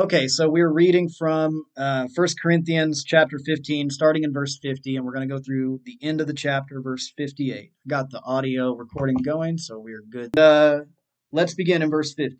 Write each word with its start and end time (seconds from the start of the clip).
Okay, 0.00 0.28
so 0.28 0.48
we're 0.48 0.72
reading 0.72 1.10
from 1.10 1.66
uh, 1.76 2.08
1 2.14 2.28
Corinthians 2.42 3.04
chapter 3.04 3.38
15, 3.38 3.90
starting 3.90 4.24
in 4.24 4.32
verse 4.32 4.58
50, 4.62 4.96
and 4.96 5.04
we're 5.04 5.12
going 5.12 5.28
to 5.28 5.34
go 5.34 5.42
through 5.42 5.82
the 5.84 5.98
end 6.00 6.22
of 6.22 6.26
the 6.26 6.32
chapter, 6.32 6.80
verse 6.80 7.12
58. 7.18 7.72
Got 7.86 8.08
the 8.08 8.22
audio 8.24 8.72
recording 8.72 9.16
going, 9.16 9.58
so 9.58 9.78
we're 9.78 10.00
good. 10.00 10.38
Uh, 10.38 10.84
let's 11.32 11.52
begin 11.52 11.82
in 11.82 11.90
verse 11.90 12.14
50. 12.14 12.38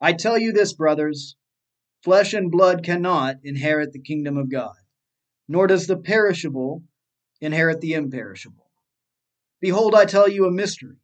I 0.00 0.12
tell 0.12 0.38
you 0.38 0.52
this, 0.52 0.74
brothers 0.74 1.34
flesh 2.04 2.34
and 2.34 2.52
blood 2.52 2.84
cannot 2.84 3.38
inherit 3.42 3.92
the 3.92 4.00
kingdom 4.00 4.36
of 4.36 4.52
God, 4.52 4.76
nor 5.48 5.66
does 5.66 5.88
the 5.88 5.96
perishable 5.96 6.84
inherit 7.40 7.80
the 7.80 7.94
imperishable. 7.94 8.70
Behold, 9.60 9.96
I 9.96 10.04
tell 10.04 10.28
you 10.28 10.46
a 10.46 10.52
mystery. 10.52 10.98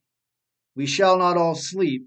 We 0.77 0.87
shall 0.87 1.19
not 1.19 1.37
all 1.37 1.57
sleep 1.57 2.07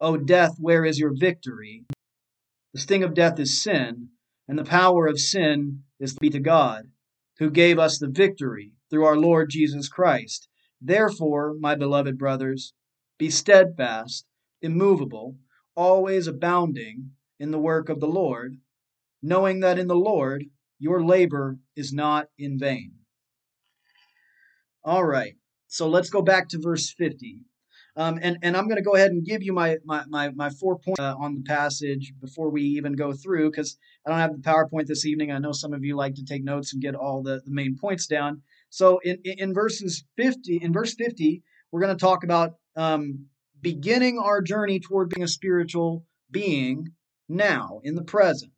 O 0.00 0.16
death, 0.16 0.56
where 0.58 0.84
is 0.84 0.98
your 0.98 1.12
victory? 1.14 1.86
The 2.72 2.80
sting 2.80 3.04
of 3.04 3.14
death 3.14 3.38
is 3.38 3.62
sin, 3.62 4.08
and 4.48 4.58
the 4.58 4.64
power 4.64 5.06
of 5.06 5.18
sin 5.18 5.84
is 6.00 6.14
to 6.14 6.20
be 6.20 6.30
to 6.30 6.40
God, 6.40 6.90
who 7.38 7.50
gave 7.50 7.78
us 7.78 7.98
the 7.98 8.08
victory 8.08 8.72
through 8.90 9.04
our 9.04 9.16
Lord 9.16 9.50
Jesus 9.50 9.88
Christ. 9.88 10.48
Therefore, 10.80 11.54
my 11.58 11.74
beloved 11.74 12.18
brothers, 12.18 12.74
be 13.18 13.30
steadfast, 13.30 14.26
immovable, 14.60 15.36
always 15.76 16.26
abounding 16.26 17.12
in 17.38 17.50
the 17.50 17.58
work 17.58 17.88
of 17.88 18.00
the 18.00 18.08
Lord, 18.08 18.58
knowing 19.22 19.60
that 19.60 19.78
in 19.78 19.86
the 19.86 19.94
Lord 19.94 20.44
your 20.78 21.02
labor 21.02 21.58
is 21.76 21.92
not 21.92 22.26
in 22.38 22.58
vain. 22.58 22.92
All 24.82 25.04
right, 25.04 25.36
so 25.66 25.88
let's 25.88 26.10
go 26.10 26.20
back 26.20 26.48
to 26.48 26.58
verse 26.60 26.92
50. 26.92 27.40
Um, 27.96 28.18
and, 28.22 28.38
and 28.42 28.56
I'm 28.56 28.64
going 28.64 28.76
to 28.76 28.82
go 28.82 28.96
ahead 28.96 29.12
and 29.12 29.24
give 29.24 29.42
you 29.42 29.52
my, 29.52 29.76
my, 29.84 30.04
my, 30.08 30.30
my 30.30 30.50
four 30.50 30.78
points 30.78 31.00
uh, 31.00 31.14
on 31.16 31.36
the 31.36 31.42
passage 31.42 32.12
before 32.20 32.50
we 32.50 32.62
even 32.62 32.94
go 32.94 33.12
through 33.12 33.50
because 33.50 33.78
I 34.04 34.10
don't 34.10 34.18
have 34.18 34.32
the 34.32 34.38
PowerPoint 34.38 34.86
this 34.86 35.06
evening. 35.06 35.30
I 35.30 35.38
know 35.38 35.52
some 35.52 35.72
of 35.72 35.84
you 35.84 35.96
like 35.96 36.16
to 36.16 36.24
take 36.24 36.42
notes 36.42 36.72
and 36.72 36.82
get 36.82 36.96
all 36.96 37.22
the, 37.22 37.40
the 37.44 37.52
main 37.52 37.76
points 37.76 38.06
down. 38.06 38.42
So 38.70 38.98
in, 38.98 39.18
in 39.24 39.54
verses 39.54 40.04
50, 40.16 40.56
in 40.56 40.72
verse 40.72 40.94
50, 40.94 41.42
we're 41.70 41.80
going 41.80 41.96
to 41.96 42.00
talk 42.00 42.24
about 42.24 42.54
um, 42.74 43.26
beginning 43.60 44.18
our 44.18 44.42
journey 44.42 44.80
toward 44.80 45.10
being 45.10 45.24
a 45.24 45.28
spiritual 45.28 46.04
being 46.30 46.88
now, 47.28 47.80
in 47.84 47.94
the 47.94 48.02
present. 48.02 48.52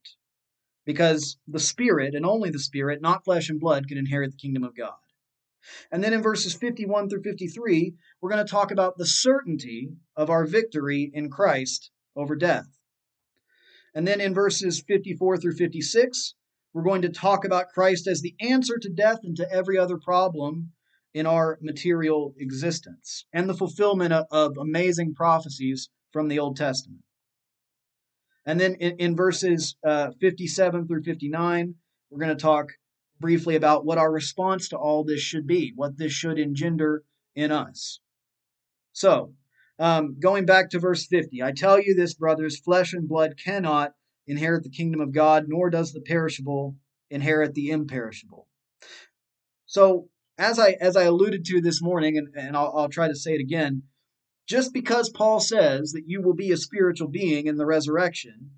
Because 0.87 1.37
the 1.49 1.59
Spirit, 1.59 2.15
and 2.15 2.25
only 2.25 2.51
the 2.51 2.59
Spirit, 2.59 3.03
not 3.03 3.25
flesh 3.25 3.51
and 3.51 3.61
blood, 3.61 3.89
can 3.89 3.99
inherit 3.99 4.31
the 4.31 4.37
kingdom 4.37 4.65
of 4.65 4.77
God. 4.77 4.95
And 5.91 6.03
then 6.03 6.13
in 6.13 6.23
verses 6.23 6.55
51 6.55 7.09
through 7.09 7.23
53, 7.23 7.95
we're 8.21 8.31
going 8.31 8.45
to 8.45 8.51
talk 8.51 8.71
about 8.71 8.97
the 8.97 9.07
certainty 9.07 9.91
of 10.17 10.31
our 10.31 10.47
victory 10.47 11.11
in 11.13 11.31
Christ 11.31 11.91
over 12.15 12.37
death. 12.37 12.67
And 13.95 14.07
then 14.07 14.21
in 14.21 14.35
verses 14.35 14.83
54 14.87 15.39
through 15.39 15.57
56, 15.57 16.35
we're 16.75 16.83
going 16.83 17.03
to 17.03 17.09
talk 17.09 17.45
about 17.45 17.71
Christ 17.71 18.07
as 18.07 18.21
the 18.21 18.35
answer 18.41 18.77
to 18.79 18.91
death 18.91 19.21
and 19.23 19.35
to 19.37 19.51
every 19.51 19.79
other 19.79 19.97
problem 19.97 20.73
in 21.15 21.25
our 21.25 21.59
material 21.63 22.35
existence 22.39 23.25
and 23.33 23.49
the 23.49 23.55
fulfillment 23.55 24.13
of, 24.13 24.59
amazing 24.59 25.15
prophecies 25.15 25.89
from 26.13 26.29
the 26.29 26.39
Old 26.39 26.59
Testament. 26.59 27.01
And 28.45 28.61
then 28.61 28.75
in, 28.75 28.97
in 28.99 29.17
verses 29.17 29.77
uh, 29.83 30.11
57 30.21 30.87
through 30.87 31.03
59, 31.03 31.75
we're 32.11 32.21
going 32.21 32.37
to 32.37 32.43
talk 32.43 32.69
briefly 33.21 33.57
about 33.57 33.85
what 33.85 33.99
our 33.99 34.13
response 34.13 34.69
to 34.69 34.77
all 34.77 35.05
this 35.05 35.21
should 35.21 35.47
be, 35.47 35.73
what 35.75 35.97
this 35.97 36.13
should 36.13 36.39
engender 36.39 37.05
in 37.35 37.51
us. 37.51 38.01
So, 38.93 39.35
um, 39.79 40.17
going 40.19 40.47
back 40.47 40.71
to 40.71 40.79
verse 40.79 41.07
50, 41.07 41.43
I 41.43 41.53
tell 41.53 41.79
you 41.79 41.95
this, 41.95 42.15
brothers, 42.15 42.59
flesh 42.59 42.93
and 42.93 43.09
blood 43.09 43.35
cannot 43.43 43.93
inherit 44.27 44.63
the 44.63 44.71
kingdom 44.71 45.01
of 45.01 45.13
God, 45.13 45.45
nor 45.49 45.71
does 45.71 45.93
the 45.93 46.01
perishable 46.01 46.77
inherit 47.11 47.55
the 47.55 47.71
imperishable. 47.71 48.49
So, 49.67 50.09
as 50.39 50.59
I 50.59 50.77
as 50.81 50.97
I 50.97 51.05
alluded 51.05 51.45
to 51.47 51.61
this 51.61 51.83
morning, 51.83 52.19
and, 52.19 52.29
and 52.37 52.57
I'll, 52.57 52.73
I'll 52.77 52.89
try 52.89 53.09
to 53.09 53.15
say 53.15 53.35
it 53.35 53.41
again, 53.41 53.83
just 54.47 54.73
because 54.73 55.11
Paul 55.11 55.41
says 55.41 55.93
that 55.93 56.07
you 56.07 56.23
will 56.23 56.35
be 56.35 56.53
a 56.53 56.57
spiritual 56.57 57.09
being 57.09 57.47
in 57.47 57.57
the 57.57 57.67
resurrection, 57.67 58.53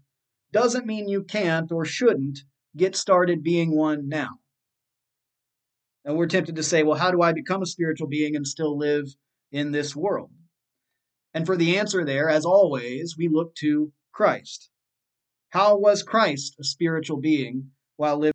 doesn't 0.53 0.87
mean 0.87 1.09
you 1.09 1.23
can't 1.23 1.71
or 1.73 1.85
shouldn't 1.85 2.41
get 2.77 2.97
started 2.97 3.43
being 3.43 3.75
one 3.75 4.09
now. 4.09 4.38
And 6.09 6.17
we're 6.17 6.27
tempted 6.27 6.57
to 6.57 6.63
say, 6.63 6.85
well, 6.85 6.99
how 6.99 7.11
do 7.11 7.21
I 7.21 7.35
become 7.35 7.61
a 7.61 7.67
spiritual 7.67 8.09
being 8.09 8.35
and 8.35 8.49
still 8.49 8.79
live 8.79 9.05
in 9.53 9.73
this 9.73 9.95
world? 9.95 10.31
And 11.35 11.45
for 11.45 11.55
the 11.55 11.77
answer 11.77 12.03
there, 12.03 12.31
as 12.31 12.47
always, 12.47 13.15
we 13.19 13.29
look 13.29 13.55
to 13.57 13.93
Christ. 14.11 14.71
How 15.51 15.77
was 15.77 16.03
Christ 16.03 16.57
a 16.59 16.65
spiritual 16.65 17.19
being 17.19 17.73
while 17.97 18.17
living? 18.17 18.33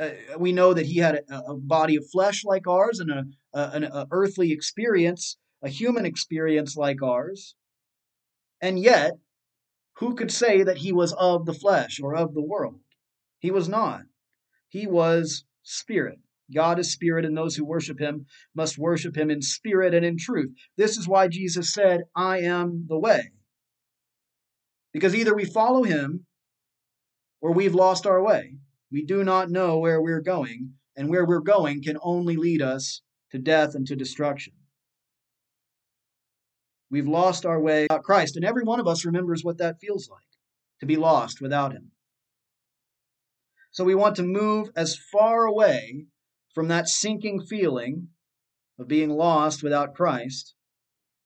Uh, 0.00 0.10
we 0.38 0.52
know 0.52 0.72
that 0.72 0.86
he 0.86 0.98
had 0.98 1.16
a, 1.16 1.40
a, 1.48 1.56
body 1.56 1.96
of 1.96 2.08
flesh 2.08 2.44
like 2.44 2.68
ours 2.68 3.00
and 3.00 3.10
a, 3.10 3.24
a, 3.52 3.70
an 3.70 3.84
a 3.84 4.06
earthly 4.12 4.52
experience, 4.52 5.38
a 5.64 5.68
human 5.68 6.06
experience 6.06 6.76
like 6.76 7.02
ours. 7.02 7.56
And 8.62 8.78
yet, 8.78 9.14
who 9.94 10.14
could 10.14 10.30
say 10.30 10.62
that 10.62 10.78
he 10.78 10.92
was 10.92 11.12
of 11.14 11.46
the 11.46 11.52
flesh 11.52 11.98
or 12.00 12.14
of 12.14 12.32
the 12.32 12.40
world? 12.40 12.78
He 13.40 13.50
was 13.50 13.68
not. 13.68 14.02
He 14.68 14.86
was 14.86 15.42
spirit. 15.64 16.20
God 16.52 16.78
is 16.78 16.92
spirit, 16.92 17.24
and 17.24 17.36
those 17.36 17.56
who 17.56 17.64
worship 17.64 17.98
him 17.98 18.26
must 18.54 18.78
worship 18.78 19.16
him 19.16 19.30
in 19.30 19.42
spirit 19.42 19.94
and 19.94 20.04
in 20.04 20.16
truth. 20.18 20.50
This 20.76 20.96
is 20.96 21.08
why 21.08 21.28
Jesus 21.28 21.72
said, 21.72 22.02
I 22.16 22.40
am 22.40 22.86
the 22.88 22.98
way. 22.98 23.30
Because 24.92 25.14
either 25.14 25.34
we 25.34 25.44
follow 25.44 25.84
him 25.84 26.26
or 27.40 27.52
we've 27.52 27.74
lost 27.74 28.06
our 28.06 28.22
way. 28.22 28.56
We 28.92 29.04
do 29.04 29.24
not 29.24 29.50
know 29.50 29.78
where 29.78 30.02
we're 30.02 30.20
going, 30.20 30.74
and 30.96 31.08
where 31.08 31.24
we're 31.24 31.40
going 31.40 31.82
can 31.82 31.96
only 32.02 32.36
lead 32.36 32.60
us 32.60 33.02
to 33.30 33.38
death 33.38 33.74
and 33.74 33.86
to 33.86 33.96
destruction. 33.96 34.52
We've 36.90 37.06
lost 37.06 37.46
our 37.46 37.60
way 37.60 37.84
without 37.84 38.02
Christ, 38.02 38.36
and 38.36 38.44
every 38.44 38.64
one 38.64 38.80
of 38.80 38.88
us 38.88 39.04
remembers 39.04 39.44
what 39.44 39.58
that 39.58 39.80
feels 39.80 40.08
like 40.10 40.20
to 40.80 40.86
be 40.86 40.96
lost 40.96 41.40
without 41.40 41.72
him. 41.72 41.92
So 43.70 43.84
we 43.84 43.94
want 43.94 44.16
to 44.16 44.24
move 44.24 44.70
as 44.74 44.98
far 45.12 45.44
away 45.44 46.06
from 46.54 46.68
that 46.68 46.88
sinking 46.88 47.40
feeling 47.42 48.08
of 48.78 48.88
being 48.88 49.10
lost 49.10 49.62
without 49.62 49.94
Christ 49.94 50.54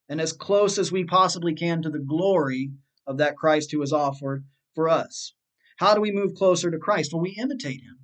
and 0.08 0.20
as 0.20 0.32
close 0.32 0.78
as 0.78 0.92
we 0.92 1.04
possibly 1.04 1.54
can 1.54 1.82
to 1.82 1.90
the 1.90 1.98
glory 1.98 2.72
of 3.06 3.18
that 3.18 3.36
Christ 3.36 3.72
who 3.72 3.82
is 3.82 3.92
offered 3.92 4.44
for 4.74 4.88
us. 4.88 5.34
How 5.78 5.94
do 5.94 6.00
we 6.00 6.12
move 6.12 6.34
closer 6.34 6.70
to 6.70 6.78
Christ? 6.78 7.12
Well, 7.12 7.22
we 7.22 7.36
imitate 7.40 7.80
him. 7.80 7.98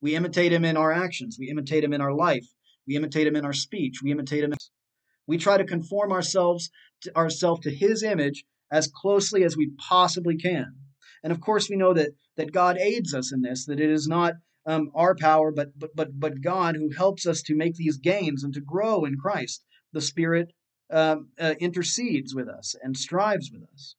We 0.00 0.14
imitate 0.14 0.52
him 0.52 0.64
in 0.64 0.76
our 0.76 0.92
actions. 0.92 1.36
We 1.38 1.48
imitate 1.48 1.84
him 1.84 1.92
in 1.92 2.00
our 2.00 2.14
life. 2.14 2.46
We 2.86 2.96
imitate 2.96 3.26
him 3.26 3.36
in 3.36 3.44
our 3.44 3.52
speech. 3.52 4.00
We 4.02 4.12
imitate 4.12 4.44
him. 4.44 4.52
In... 4.52 4.58
We 5.26 5.38
try 5.38 5.56
to 5.56 5.64
conform 5.64 6.12
ourselves 6.12 6.70
to 7.02 7.16
ourselves 7.16 7.62
to 7.62 7.74
his 7.74 8.02
image 8.02 8.44
as 8.70 8.90
closely 8.94 9.44
as 9.44 9.56
we 9.56 9.72
possibly 9.88 10.36
can. 10.36 10.74
And 11.22 11.32
of 11.32 11.40
course, 11.40 11.68
we 11.70 11.76
know 11.76 11.94
that 11.94 12.10
that 12.36 12.52
God 12.52 12.76
aids 12.78 13.14
us 13.14 13.32
in 13.32 13.40
this. 13.40 13.64
That 13.66 13.80
it 13.80 13.90
is 13.90 14.06
not 14.06 14.34
um, 14.66 14.90
our 14.94 15.14
power, 15.14 15.52
but 15.52 15.78
but 15.78 15.94
but 15.94 16.18
but 16.18 16.40
God 16.40 16.76
who 16.76 16.90
helps 16.90 17.26
us 17.26 17.42
to 17.42 17.56
make 17.56 17.76
these 17.76 17.98
gains 17.98 18.44
and 18.44 18.54
to 18.54 18.60
grow 18.60 19.04
in 19.04 19.16
Christ. 19.16 19.64
The 19.92 20.00
Spirit 20.00 20.52
um, 20.90 21.28
uh, 21.38 21.54
intercedes 21.60 22.34
with 22.34 22.48
us 22.48 22.74
and 22.82 22.96
strives 22.96 23.50
with 23.52 23.62
us, 23.72 23.96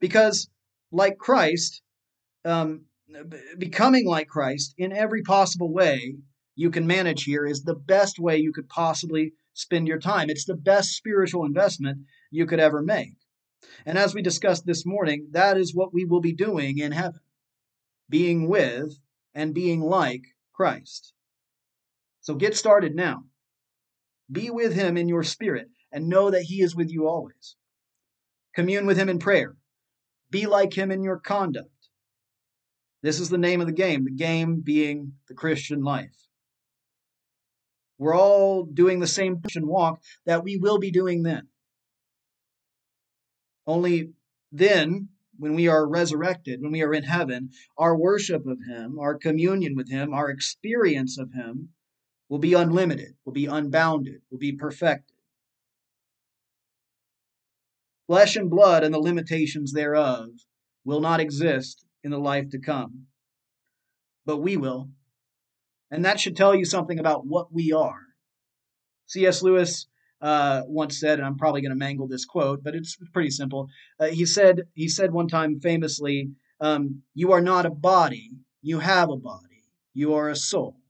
because 0.00 0.48
like 0.90 1.18
Christ, 1.18 1.82
um, 2.44 2.86
becoming 3.58 4.06
like 4.06 4.28
Christ 4.28 4.74
in 4.78 4.92
every 4.92 5.22
possible 5.22 5.72
way 5.72 6.16
you 6.54 6.70
can 6.70 6.86
manage 6.86 7.24
here 7.24 7.44
is 7.44 7.62
the 7.62 7.74
best 7.74 8.18
way 8.18 8.38
you 8.38 8.52
could 8.52 8.68
possibly 8.68 9.34
spend 9.52 9.88
your 9.88 9.98
time. 9.98 10.30
It's 10.30 10.46
the 10.46 10.56
best 10.56 10.90
spiritual 10.90 11.44
investment 11.44 12.06
you 12.30 12.46
could 12.46 12.60
ever 12.60 12.82
make. 12.82 13.16
And 13.84 13.98
as 13.98 14.14
we 14.14 14.22
discussed 14.22 14.64
this 14.64 14.86
morning, 14.86 15.28
that 15.32 15.56
is 15.56 15.74
what 15.74 15.92
we 15.92 16.04
will 16.04 16.20
be 16.20 16.32
doing 16.32 16.78
in 16.78 16.92
heaven 16.92 17.20
being 18.08 18.48
with 18.48 18.98
and 19.36 19.54
being 19.54 19.82
like 19.82 20.22
Christ. 20.54 21.12
So 22.22 22.34
get 22.34 22.56
started 22.56 22.96
now. 22.96 23.24
Be 24.32 24.50
with 24.50 24.72
him 24.72 24.96
in 24.96 25.08
your 25.08 25.22
spirit 25.22 25.68
and 25.92 26.08
know 26.08 26.30
that 26.30 26.42
he 26.42 26.62
is 26.62 26.74
with 26.74 26.90
you 26.90 27.06
always. 27.06 27.54
Commune 28.54 28.86
with 28.86 28.96
him 28.96 29.10
in 29.10 29.18
prayer. 29.18 29.54
Be 30.30 30.46
like 30.46 30.72
him 30.72 30.90
in 30.90 31.04
your 31.04 31.18
conduct. 31.18 31.68
This 33.02 33.20
is 33.20 33.28
the 33.28 33.38
name 33.38 33.60
of 33.60 33.66
the 33.66 33.74
game, 33.74 34.04
the 34.04 34.10
game 34.10 34.62
being 34.64 35.12
the 35.28 35.34
Christian 35.34 35.84
life. 35.84 36.16
We're 37.98 38.16
all 38.16 38.64
doing 38.64 39.00
the 39.00 39.06
same 39.06 39.40
Christian 39.40 39.68
walk 39.68 40.00
that 40.24 40.42
we 40.42 40.56
will 40.56 40.78
be 40.78 40.90
doing 40.90 41.22
then. 41.22 41.48
Only 43.66 44.12
then, 44.50 45.10
when 45.38 45.54
we 45.54 45.68
are 45.68 45.88
resurrected, 45.88 46.60
when 46.60 46.72
we 46.72 46.82
are 46.82 46.94
in 46.94 47.04
heaven, 47.04 47.50
our 47.76 47.96
worship 47.96 48.46
of 48.46 48.58
Him, 48.68 48.98
our 48.98 49.16
communion 49.16 49.74
with 49.74 49.90
Him, 49.90 50.12
our 50.12 50.30
experience 50.30 51.18
of 51.18 51.32
Him 51.32 51.70
will 52.28 52.38
be 52.38 52.54
unlimited, 52.54 53.14
will 53.24 53.32
be 53.32 53.46
unbounded, 53.46 54.22
will 54.30 54.38
be 54.38 54.52
perfected. 54.52 55.16
Flesh 58.06 58.36
and 58.36 58.50
blood 58.50 58.84
and 58.84 58.94
the 58.94 59.00
limitations 59.00 59.72
thereof 59.72 60.28
will 60.84 61.00
not 61.00 61.20
exist 61.20 61.84
in 62.04 62.10
the 62.10 62.18
life 62.18 62.48
to 62.50 62.58
come. 62.58 63.06
But 64.24 64.38
we 64.38 64.56
will. 64.56 64.90
And 65.90 66.04
that 66.04 66.20
should 66.20 66.36
tell 66.36 66.54
you 66.54 66.64
something 66.64 66.98
about 66.98 67.26
what 67.26 67.52
we 67.52 67.72
are. 67.72 68.02
C.S. 69.06 69.42
Lewis 69.42 69.86
uh, 70.20 70.62
once 70.66 70.98
said, 70.98 71.18
and 71.18 71.26
I'm 71.26 71.36
probably 71.36 71.60
going 71.60 71.70
to 71.70 71.76
mangle 71.76 72.08
this 72.08 72.24
quote, 72.24 72.62
but 72.62 72.74
it's 72.74 72.96
pretty 73.12 73.30
simple. 73.30 73.68
Uh, 74.00 74.06
he 74.06 74.24
said 74.24 74.62
he 74.74 74.88
said 74.88 75.12
one 75.12 75.28
time 75.28 75.60
famously, 75.60 76.30
um, 76.60 77.02
"You 77.14 77.32
are 77.32 77.40
not 77.40 77.66
a 77.66 77.70
body; 77.70 78.30
you 78.62 78.78
have 78.78 79.10
a 79.10 79.16
body. 79.16 79.62
You 79.92 80.14
are 80.14 80.30
a 80.30 80.36
soul." 80.36 80.80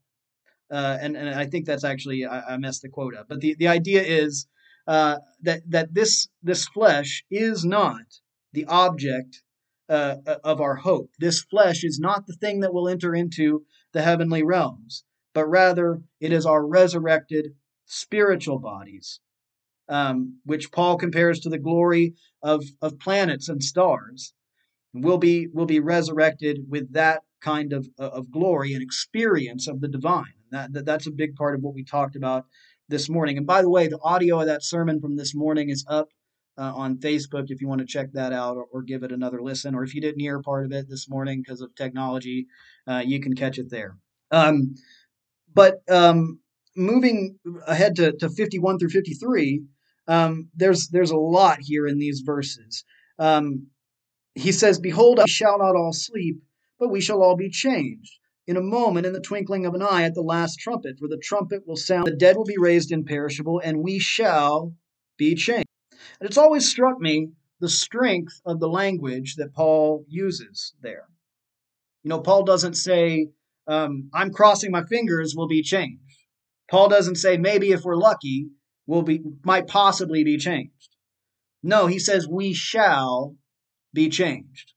Uh, 0.70 0.98
and 1.00 1.16
and 1.16 1.28
I 1.28 1.46
think 1.46 1.66
that's 1.66 1.84
actually 1.84 2.24
I, 2.24 2.54
I, 2.54 2.56
messed 2.56 2.82
the 2.82 2.88
quote 2.88 3.14
up, 3.14 3.26
but 3.28 3.40
the, 3.40 3.54
the 3.56 3.68
idea 3.68 4.02
is 4.02 4.46
uh, 4.86 5.18
that 5.42 5.62
that 5.70 5.94
this 5.94 6.28
this 6.42 6.66
flesh 6.66 7.24
is 7.30 7.64
not 7.64 8.04
the 8.52 8.64
object 8.66 9.42
uh, 9.88 10.16
of 10.42 10.60
our 10.60 10.76
hope. 10.76 11.10
This 11.18 11.42
flesh 11.42 11.84
is 11.84 11.98
not 12.00 12.26
the 12.26 12.32
thing 12.34 12.60
that 12.60 12.74
will 12.74 12.88
enter 12.88 13.14
into 13.14 13.64
the 13.92 14.02
heavenly 14.02 14.42
realms, 14.42 15.04
but 15.34 15.46
rather 15.46 16.02
it 16.20 16.32
is 16.32 16.46
our 16.46 16.66
resurrected 16.66 17.54
spiritual 17.86 18.58
bodies, 18.58 19.20
um, 19.88 20.38
which 20.44 20.72
Paul 20.72 20.96
compares 20.96 21.40
to 21.40 21.48
the 21.48 21.58
glory 21.58 22.14
of, 22.42 22.64
of 22.82 22.98
planets 22.98 23.48
and 23.48 23.62
stars. 23.62 24.34
Will 24.92 25.18
be 25.18 25.46
will 25.52 25.66
be 25.66 25.78
resurrected 25.78 26.70
with 26.70 26.94
that 26.94 27.22
kind 27.42 27.74
of, 27.74 27.86
of 27.98 28.30
glory 28.30 28.72
and 28.72 28.82
experience 28.82 29.68
of 29.68 29.82
the 29.82 29.88
divine. 29.88 30.32
That, 30.50 30.72
that 30.72 30.86
that's 30.86 31.06
a 31.06 31.10
big 31.10 31.36
part 31.36 31.54
of 31.54 31.60
what 31.60 31.74
we 31.74 31.84
talked 31.84 32.16
about 32.16 32.46
this 32.88 33.08
morning. 33.08 33.36
And 33.36 33.46
by 33.46 33.62
the 33.62 33.68
way, 33.68 33.88
the 33.88 34.00
audio 34.02 34.40
of 34.40 34.46
that 34.46 34.64
sermon 34.64 35.00
from 35.00 35.16
this 35.16 35.34
morning 35.34 35.68
is 35.68 35.84
up 35.88 36.08
uh, 36.58 36.72
on 36.74 36.96
Facebook 36.96 37.50
if 37.50 37.60
you 37.60 37.68
want 37.68 37.80
to 37.80 37.86
check 37.86 38.12
that 38.12 38.32
out 38.32 38.56
or, 38.56 38.66
or, 38.72 38.82
give 38.82 39.02
it 39.02 39.12
another 39.12 39.42
listen. 39.42 39.74
Or 39.74 39.82
if 39.82 39.94
you 39.94 40.00
didn't 40.00 40.20
hear 40.20 40.40
part 40.40 40.64
of 40.64 40.72
it 40.72 40.88
this 40.88 41.08
morning 41.08 41.42
because 41.42 41.60
of 41.60 41.74
technology, 41.74 42.46
uh, 42.86 43.02
you 43.04 43.20
can 43.20 43.34
catch 43.34 43.58
it 43.58 43.70
there. 43.70 43.96
Um, 44.30 44.74
but 45.52 45.80
um, 45.90 46.38
moving 46.76 47.38
ahead 47.66 47.96
to, 47.96 48.12
to 48.12 48.28
51 48.28 48.78
through 48.78 48.90
53, 48.90 49.62
um, 50.08 50.48
there's 50.54 50.88
there's 50.88 51.10
a 51.10 51.16
lot 51.16 51.58
here 51.60 51.86
in 51.86 51.98
these 51.98 52.20
verses. 52.24 52.84
Um, 53.18 53.68
he 54.34 54.52
says, 54.52 54.78
"Behold, 54.78 55.18
we 55.18 55.28
shall 55.28 55.58
not 55.58 55.76
all 55.76 55.92
sleep, 55.92 56.36
but 56.78 56.90
we 56.90 57.00
shall 57.00 57.22
all 57.22 57.36
be 57.36 57.50
changed." 57.50 58.12
In 58.46 58.56
a 58.56 58.62
moment, 58.62 59.06
in 59.06 59.12
the 59.12 59.20
twinkling 59.20 59.66
of 59.66 59.74
an 59.74 59.82
eye, 59.82 60.04
at 60.04 60.14
the 60.14 60.22
last 60.22 60.60
trumpet, 60.60 60.98
for 61.00 61.08
the 61.08 61.18
trumpet 61.18 61.66
will 61.66 61.76
sound, 61.76 62.06
the 62.06 62.12
dead 62.12 62.36
will 62.36 62.44
be 62.44 62.58
raised 62.58 62.92
imperishable, 62.92 63.60
and 63.64 63.82
we 63.82 63.98
shall 63.98 64.72
be 65.16 65.34
changed. 65.34 65.66
And 66.20 66.28
it's 66.28 66.38
always 66.38 66.68
struck 66.68 67.00
me 67.00 67.30
the 67.58 67.68
strength 67.68 68.40
of 68.44 68.60
the 68.60 68.68
language 68.68 69.34
that 69.36 69.54
Paul 69.54 70.04
uses 70.08 70.74
there. 70.80 71.08
You 72.04 72.10
know, 72.10 72.20
Paul 72.20 72.44
doesn't 72.44 72.74
say, 72.74 73.30
um, 73.66 74.10
I'm 74.14 74.30
crossing 74.30 74.70
my 74.70 74.84
fingers, 74.84 75.34
we'll 75.36 75.48
be 75.48 75.62
changed. 75.62 76.05
Paul 76.70 76.88
doesn't 76.88 77.16
say, 77.16 77.36
maybe 77.36 77.70
if 77.70 77.82
we're 77.84 77.96
lucky, 77.96 78.48
we'll 78.86 79.02
be, 79.02 79.22
might 79.44 79.66
possibly 79.66 80.24
be 80.24 80.38
changed. 80.38 80.90
No, 81.62 81.86
he 81.86 81.98
says, 81.98 82.28
we 82.28 82.52
shall 82.52 83.36
be 83.92 84.08
changed. 84.08 84.72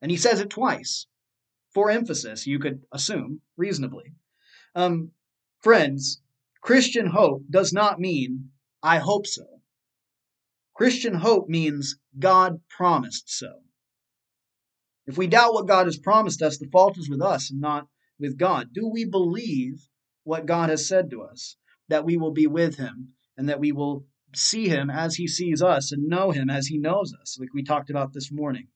And 0.00 0.10
he 0.10 0.16
says 0.16 0.40
it 0.40 0.50
twice 0.50 1.06
for 1.72 1.90
emphasis, 1.90 2.46
you 2.46 2.58
could 2.58 2.82
assume 2.92 3.40
reasonably. 3.56 4.14
Um, 4.74 5.12
friends, 5.60 6.20
Christian 6.60 7.06
hope 7.06 7.44
does 7.50 7.72
not 7.72 7.98
mean, 7.98 8.50
I 8.82 8.98
hope 8.98 9.26
so. 9.26 9.60
Christian 10.74 11.14
hope 11.14 11.48
means 11.48 11.96
God 12.18 12.60
promised 12.68 13.30
so. 13.30 13.60
If 15.06 15.18
we 15.18 15.26
doubt 15.26 15.54
what 15.54 15.66
God 15.66 15.86
has 15.86 15.98
promised 15.98 16.42
us, 16.42 16.58
the 16.58 16.68
fault 16.70 16.98
is 16.98 17.08
with 17.08 17.22
us 17.22 17.50
and 17.50 17.60
not 17.60 17.88
with 18.18 18.38
God. 18.38 18.72
Do 18.72 18.88
we 18.88 19.04
believe 19.04 19.88
what 20.24 20.46
God 20.46 20.70
has 20.70 20.86
said 20.86 21.10
to 21.10 21.22
us? 21.22 21.56
That 21.88 22.04
we 22.04 22.16
will 22.16 22.32
be 22.32 22.46
with 22.46 22.76
Him 22.76 23.14
and 23.36 23.48
that 23.48 23.60
we 23.60 23.72
will 23.72 24.06
see 24.34 24.68
Him 24.68 24.90
as 24.90 25.16
He 25.16 25.26
sees 25.26 25.62
us 25.62 25.92
and 25.92 26.08
know 26.08 26.30
Him 26.30 26.48
as 26.48 26.66
He 26.66 26.78
knows 26.78 27.14
us, 27.20 27.36
like 27.38 27.52
we 27.54 27.62
talked 27.62 27.90
about 27.90 28.12
this 28.12 28.30
morning. 28.32 28.68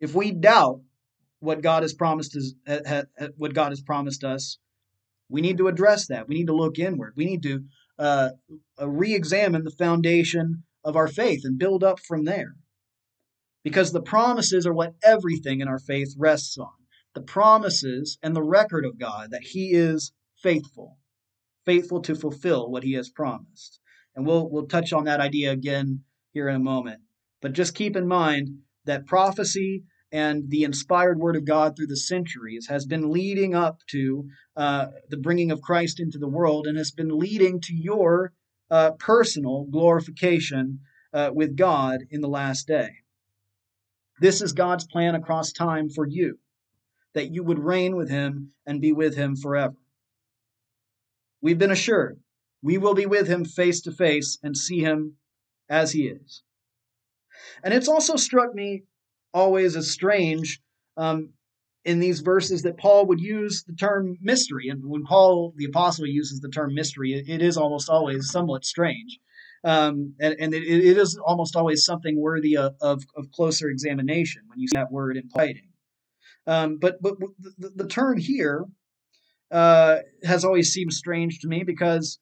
If 0.00 0.14
we 0.14 0.32
doubt 0.32 0.80
what 1.40 1.62
God 1.62 1.82
has 1.82 1.92
promised 1.92 2.36
us, 2.36 2.54
eh, 2.66 2.80
eh, 2.84 3.02
eh, 3.18 3.28
what 3.36 3.54
God 3.54 3.70
has 3.70 3.82
promised 3.82 4.24
us, 4.24 4.58
we 5.28 5.40
need 5.40 5.58
to 5.58 5.68
address 5.68 6.06
that. 6.08 6.28
We 6.28 6.36
need 6.36 6.46
to 6.46 6.56
look 6.56 6.78
inward. 6.78 7.14
We 7.16 7.24
need 7.24 7.42
to 7.42 7.64
uh, 7.98 8.30
uh, 8.80 8.88
re-examine 8.88 9.64
the 9.64 9.70
foundation 9.70 10.64
of 10.84 10.96
our 10.96 11.08
faith 11.08 11.42
and 11.44 11.58
build 11.58 11.82
up 11.82 12.00
from 12.00 12.24
there. 12.24 12.54
Because 13.64 13.92
the 13.92 14.02
promises 14.02 14.66
are 14.66 14.72
what 14.72 14.94
everything 15.04 15.60
in 15.60 15.68
our 15.68 15.78
faith 15.78 16.14
rests 16.18 16.58
on. 16.58 16.72
The 17.14 17.22
promises 17.22 18.18
and 18.22 18.34
the 18.34 18.42
record 18.42 18.84
of 18.84 18.98
God 18.98 19.30
that 19.30 19.42
He 19.42 19.72
is 19.72 20.12
faithful, 20.42 20.98
faithful 21.64 22.00
to 22.02 22.14
fulfill 22.14 22.70
what 22.70 22.84
He 22.84 22.94
has 22.94 23.10
promised. 23.10 23.80
And 24.14 24.26
we'll, 24.26 24.48
we'll 24.48 24.66
touch 24.66 24.92
on 24.92 25.04
that 25.04 25.20
idea 25.20 25.52
again 25.52 26.04
here 26.32 26.48
in 26.48 26.56
a 26.56 26.60
moment. 26.60 27.00
But 27.40 27.52
just 27.52 27.74
keep 27.74 27.96
in 27.96 28.06
mind 28.06 28.58
that 28.84 29.06
prophecy 29.06 29.84
and 30.12 30.50
the 30.50 30.64
inspired 30.64 31.18
word 31.18 31.36
of 31.36 31.46
God 31.46 31.74
through 31.74 31.86
the 31.86 31.96
centuries 31.96 32.66
has 32.68 32.84
been 32.84 33.10
leading 33.10 33.54
up 33.54 33.78
to 33.90 34.28
uh, 34.56 34.88
the 35.08 35.16
bringing 35.16 35.50
of 35.50 35.62
Christ 35.62 35.98
into 35.98 36.18
the 36.18 36.28
world 36.28 36.66
and 36.66 36.76
has 36.76 36.90
been 36.90 37.18
leading 37.18 37.60
to 37.62 37.74
your 37.74 38.32
uh, 38.70 38.92
personal 38.92 39.64
glorification 39.64 40.80
uh, 41.14 41.30
with 41.32 41.56
God 41.56 42.00
in 42.10 42.20
the 42.20 42.28
last 42.28 42.66
day. 42.66 42.90
This 44.20 44.42
is 44.42 44.52
God's 44.52 44.86
plan 44.86 45.14
across 45.14 45.50
time 45.52 45.88
for 45.88 46.06
you, 46.06 46.38
that 47.14 47.30
you 47.30 47.42
would 47.42 47.58
reign 47.58 47.96
with 47.96 48.10
Him 48.10 48.52
and 48.66 48.80
be 48.80 48.92
with 48.92 49.16
Him 49.16 49.36
forever. 49.36 49.76
We've 51.40 51.58
been 51.58 51.70
assured 51.70 52.20
we 52.62 52.78
will 52.78 52.94
be 52.94 53.06
with 53.06 53.26
Him 53.26 53.44
face 53.44 53.80
to 53.82 53.92
face 53.92 54.38
and 54.42 54.56
see 54.56 54.80
Him 54.80 55.16
as 55.68 55.92
He 55.92 56.06
is. 56.06 56.42
And 57.64 57.74
it's 57.74 57.88
also 57.88 58.16
struck 58.16 58.54
me 58.54 58.84
always 59.34 59.76
as 59.76 59.90
strange 59.90 60.60
um, 60.96 61.30
in 61.84 61.98
these 61.98 62.20
verses 62.20 62.62
that 62.62 62.78
Paul 62.78 63.06
would 63.06 63.20
use 63.20 63.64
the 63.66 63.74
term 63.74 64.16
mystery. 64.20 64.68
And 64.68 64.84
when 64.84 65.04
Paul, 65.04 65.52
the 65.56 65.64
apostle, 65.64 66.06
uses 66.06 66.40
the 66.40 66.48
term 66.48 66.74
mystery, 66.74 67.12
it, 67.12 67.42
is 67.42 67.56
almost 67.56 67.88
always 67.88 68.30
somewhat 68.30 68.64
strange. 68.64 69.18
Um, 69.64 70.14
and, 70.20 70.36
and 70.38 70.54
it, 70.54 70.62
it 70.62 70.98
is 70.98 71.18
almost 71.24 71.56
always 71.56 71.84
something 71.84 72.20
worthy 72.20 72.56
of, 72.56 72.74
of, 72.80 73.04
of, 73.16 73.30
closer 73.30 73.68
examination 73.68 74.42
when 74.48 74.58
you 74.58 74.66
see 74.66 74.72
that 74.74 74.90
word 74.90 75.16
in 75.16 75.28
writing. 75.36 75.71
Um, 76.46 76.78
but 76.80 77.00
but 77.00 77.14
the, 77.58 77.70
the 77.74 77.86
term 77.86 78.18
here 78.18 78.64
uh, 79.50 79.98
has 80.24 80.44
always 80.44 80.72
seemed 80.72 80.92
strange 80.92 81.40
to 81.40 81.48
me 81.48 81.62
because 81.64 82.18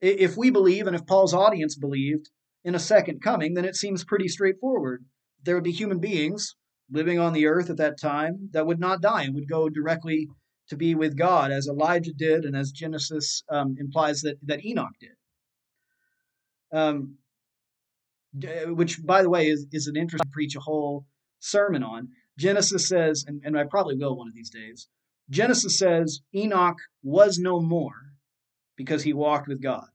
if 0.00 0.36
we 0.36 0.50
believe, 0.50 0.86
and 0.86 0.96
if 0.96 1.06
Paul's 1.06 1.34
audience 1.34 1.76
believed, 1.76 2.28
in 2.64 2.74
a 2.74 2.78
second 2.78 3.22
coming, 3.22 3.54
then 3.54 3.64
it 3.64 3.76
seems 3.76 4.04
pretty 4.04 4.28
straightforward. 4.28 5.04
There 5.42 5.54
would 5.54 5.64
be 5.64 5.72
human 5.72 5.98
beings 5.98 6.56
living 6.90 7.18
on 7.18 7.32
the 7.32 7.46
earth 7.46 7.70
at 7.70 7.76
that 7.76 8.00
time 8.00 8.48
that 8.52 8.66
would 8.66 8.80
not 8.80 9.02
die 9.02 9.22
and 9.22 9.34
would 9.34 9.48
go 9.48 9.68
directly 9.68 10.28
to 10.68 10.76
be 10.76 10.94
with 10.94 11.16
God, 11.16 11.50
as 11.50 11.66
Elijah 11.66 12.12
did, 12.14 12.44
and 12.44 12.56
as 12.56 12.72
Genesis 12.72 13.42
um, 13.50 13.76
implies 13.78 14.22
that, 14.22 14.36
that 14.42 14.64
Enoch 14.64 14.94
did. 14.98 15.10
Um, 16.72 17.18
which, 18.68 19.04
by 19.04 19.22
the 19.22 19.30
way, 19.30 19.48
is, 19.48 19.66
is 19.72 19.86
an 19.86 19.96
interesting 19.96 20.30
preach 20.32 20.56
a 20.56 20.60
whole 20.60 21.06
sermon 21.38 21.82
on. 21.82 22.08
Genesis 22.38 22.88
says, 22.88 23.24
and, 23.26 23.42
and 23.44 23.56
I 23.56 23.64
probably 23.64 23.96
will 23.96 24.16
one 24.16 24.28
of 24.28 24.34
these 24.34 24.50
days, 24.50 24.88
Genesis 25.30 25.78
says 25.78 26.20
Enoch 26.34 26.78
was 27.02 27.38
no 27.38 27.60
more 27.60 28.12
because 28.76 29.02
he 29.02 29.12
walked 29.12 29.48
with 29.48 29.62
God. 29.62 29.86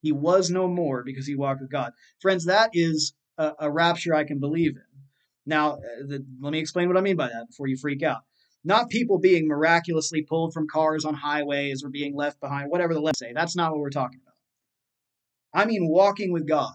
He 0.00 0.12
was 0.12 0.50
no 0.50 0.68
more 0.68 1.02
because 1.04 1.26
he 1.26 1.34
walked 1.34 1.60
with 1.60 1.70
God. 1.70 1.92
Friends, 2.20 2.46
that 2.46 2.70
is 2.72 3.14
a, 3.38 3.52
a 3.60 3.70
rapture 3.70 4.14
I 4.14 4.24
can 4.24 4.38
believe 4.38 4.76
in. 4.76 4.82
Now, 5.44 5.74
uh, 5.74 6.06
the, 6.06 6.24
let 6.40 6.52
me 6.52 6.58
explain 6.58 6.88
what 6.88 6.96
I 6.96 7.00
mean 7.02 7.16
by 7.16 7.28
that 7.28 7.48
before 7.48 7.68
you 7.68 7.76
freak 7.76 8.02
out. 8.02 8.22
Not 8.64 8.90
people 8.90 9.18
being 9.18 9.46
miraculously 9.46 10.22
pulled 10.22 10.52
from 10.52 10.66
cars 10.68 11.04
on 11.04 11.14
highways 11.14 11.84
or 11.84 11.88
being 11.88 12.16
left 12.16 12.40
behind, 12.40 12.70
whatever 12.70 12.94
the 12.94 13.00
left 13.00 13.18
say. 13.18 13.32
That's 13.32 13.54
not 13.54 13.70
what 13.70 13.80
we're 13.80 13.90
talking 13.90 14.20
about. 14.22 15.62
I 15.62 15.66
mean 15.66 15.88
walking 15.88 16.32
with 16.32 16.48
God. 16.48 16.74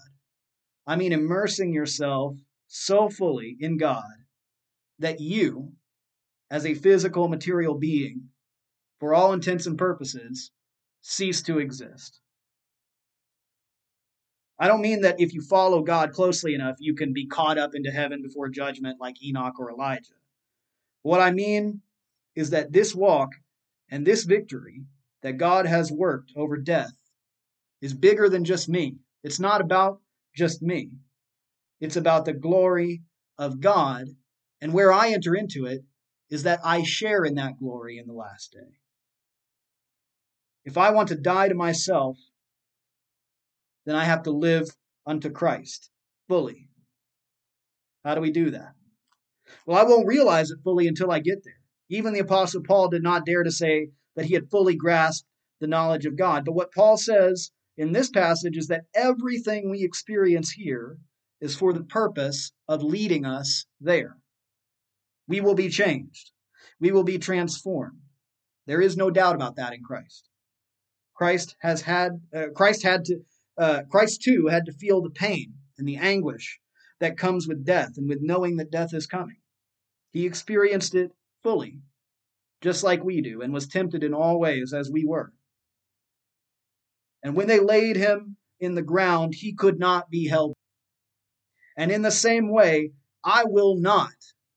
I 0.87 0.95
mean 0.95 1.11
immersing 1.11 1.73
yourself 1.73 2.37
so 2.73 3.09
fully 3.09 3.57
in 3.59 3.75
God 3.75 4.05
that 4.97 5.19
you, 5.19 5.73
as 6.49 6.65
a 6.65 6.73
physical 6.73 7.27
material 7.27 7.75
being, 7.75 8.29
for 8.97 9.13
all 9.13 9.33
intents 9.33 9.65
and 9.65 9.77
purposes, 9.77 10.51
cease 11.01 11.41
to 11.41 11.59
exist. 11.59 12.21
I 14.57 14.69
don't 14.69 14.81
mean 14.81 15.01
that 15.01 15.19
if 15.19 15.33
you 15.33 15.41
follow 15.41 15.81
God 15.81 16.13
closely 16.13 16.53
enough, 16.53 16.77
you 16.79 16.95
can 16.95 17.11
be 17.11 17.27
caught 17.27 17.57
up 17.57 17.75
into 17.75 17.91
heaven 17.91 18.21
before 18.21 18.47
judgment 18.47 19.01
like 19.01 19.21
Enoch 19.21 19.59
or 19.59 19.69
Elijah. 19.69 20.13
What 21.01 21.19
I 21.19 21.31
mean 21.31 21.81
is 22.35 22.51
that 22.51 22.71
this 22.71 22.95
walk 22.95 23.31
and 23.89 24.07
this 24.07 24.23
victory 24.23 24.83
that 25.23 25.37
God 25.37 25.65
has 25.65 25.91
worked 25.91 26.31
over 26.37 26.55
death 26.55 26.93
is 27.81 27.93
bigger 27.93 28.29
than 28.29 28.45
just 28.45 28.69
me. 28.69 28.95
It's 29.23 29.41
not 29.41 29.59
about 29.59 29.99
just 30.33 30.61
me, 30.61 30.91
it's 31.81 31.97
about 31.97 32.25
the 32.25 32.33
glory 32.33 33.01
of 33.37 33.59
God. 33.59 34.05
And 34.61 34.71
where 34.71 34.93
I 34.93 35.09
enter 35.09 35.35
into 35.35 35.65
it 35.65 35.83
is 36.29 36.43
that 36.43 36.59
I 36.63 36.83
share 36.83 37.25
in 37.25 37.35
that 37.35 37.59
glory 37.59 37.97
in 37.97 38.07
the 38.07 38.13
last 38.13 38.53
day. 38.53 38.77
If 40.63 40.77
I 40.77 40.91
want 40.91 41.09
to 41.09 41.15
die 41.15 41.49
to 41.49 41.55
myself, 41.55 42.17
then 43.85 43.95
I 43.95 44.05
have 44.05 44.23
to 44.23 44.31
live 44.31 44.69
unto 45.07 45.31
Christ 45.31 45.89
fully. 46.27 46.69
How 48.05 48.13
do 48.13 48.21
we 48.21 48.31
do 48.31 48.51
that? 48.51 48.73
Well, 49.65 49.77
I 49.77 49.89
won't 49.89 50.07
realize 50.07 50.51
it 50.51 50.59
fully 50.63 50.87
until 50.87 51.11
I 51.11 51.19
get 51.19 51.43
there. 51.43 51.59
Even 51.89 52.13
the 52.13 52.19
Apostle 52.19 52.61
Paul 52.61 52.89
did 52.89 53.03
not 53.03 53.25
dare 53.25 53.43
to 53.43 53.51
say 53.51 53.89
that 54.15 54.25
he 54.25 54.35
had 54.35 54.51
fully 54.51 54.75
grasped 54.75 55.27
the 55.59 55.67
knowledge 55.67 56.05
of 56.05 56.15
God. 56.15 56.45
But 56.45 56.53
what 56.53 56.73
Paul 56.73 56.97
says 56.97 57.51
in 57.75 57.91
this 57.91 58.09
passage 58.09 58.55
is 58.55 58.67
that 58.67 58.85
everything 58.93 59.69
we 59.69 59.83
experience 59.83 60.51
here 60.51 60.97
is 61.41 61.55
for 61.55 61.73
the 61.73 61.83
purpose 61.83 62.51
of 62.67 62.83
leading 62.83 63.25
us 63.25 63.65
there. 63.81 64.17
We 65.27 65.41
will 65.41 65.55
be 65.55 65.69
changed, 65.69 66.31
we 66.79 66.91
will 66.91 67.03
be 67.03 67.17
transformed. 67.17 67.99
There 68.67 68.81
is 68.81 68.95
no 68.95 69.09
doubt 69.09 69.35
about 69.35 69.55
that 69.55 69.73
in 69.73 69.83
Christ. 69.83 70.29
Christ 71.15 71.55
has 71.61 71.81
had 71.81 72.21
uh, 72.33 72.47
Christ 72.55 72.83
had 72.83 73.05
to 73.05 73.19
uh, 73.57 73.81
Christ 73.89 74.21
too 74.21 74.47
had 74.47 74.65
to 74.65 74.73
feel 74.73 75.01
the 75.01 75.09
pain 75.09 75.53
and 75.77 75.87
the 75.87 75.97
anguish 75.97 76.59
that 76.99 77.17
comes 77.17 77.47
with 77.47 77.65
death 77.65 77.97
and 77.97 78.07
with 78.07 78.19
knowing 78.21 78.57
that 78.57 78.71
death 78.71 78.93
is 78.93 79.07
coming. 79.07 79.37
He 80.11 80.25
experienced 80.25 80.95
it 80.95 81.11
fully, 81.43 81.79
just 82.61 82.83
like 82.83 83.03
we 83.03 83.21
do, 83.21 83.41
and 83.41 83.53
was 83.53 83.67
tempted 83.67 84.03
in 84.03 84.13
all 84.13 84.39
ways 84.39 84.73
as 84.73 84.91
we 84.91 85.05
were. 85.05 85.33
And 87.23 87.35
when 87.35 87.47
they 87.47 87.59
laid 87.59 87.95
him 87.95 88.37
in 88.59 88.75
the 88.75 88.81
ground, 88.81 89.35
he 89.35 89.53
could 89.53 89.79
not 89.79 90.09
be 90.09 90.27
held. 90.27 90.53
And 91.77 91.91
in 91.91 92.01
the 92.01 92.11
same 92.11 92.51
way, 92.51 92.91
I 93.23 93.43
will 93.45 93.75
not 93.75 94.13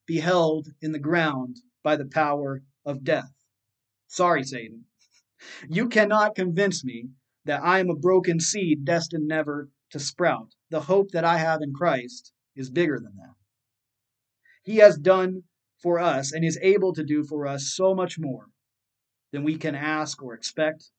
be 0.07 0.21
held 0.21 0.69
in 0.81 0.93
the 0.93 0.99
ground 0.99 1.61
by 1.83 1.97
the 1.97 2.07
power 2.07 2.63
of 2.85 3.05
death. 3.05 3.33
Sorry, 4.09 4.45
Satan. 4.45 4.85
You 5.69 5.89
cannot 5.89 6.35
convince 6.35 6.85
me 6.85 7.11
that 7.45 7.63
I 7.63 7.79
am 7.79 7.91
a 7.91 7.97
broken 7.97 8.41
seed 8.41 8.85
destined 8.85 9.29
never 9.29 9.69
to 9.91 9.99
sprout. 9.99 10.55
The 10.71 10.81
hope 10.81 11.11
that 11.11 11.25
I 11.25 11.39
have 11.39 11.61
in 11.63 11.73
Christ 11.73 12.33
is 12.57 12.71
bigger 12.71 12.99
than 12.99 13.17
that. 13.17 13.35
He 14.63 14.77
has 14.77 14.97
done 14.97 15.43
for 15.83 15.99
us 15.99 16.33
and 16.33 16.45
is 16.45 16.59
able 16.63 16.95
to 16.95 17.05
do 17.05 17.25
for 17.25 17.47
us 17.47 17.73
so 17.75 17.95
much 17.95 18.19
more 18.19 18.47
than 19.33 19.45
we 19.45 19.59
can 19.59 19.75
ask 19.75 20.23
or 20.23 20.35
expect. 20.35 20.91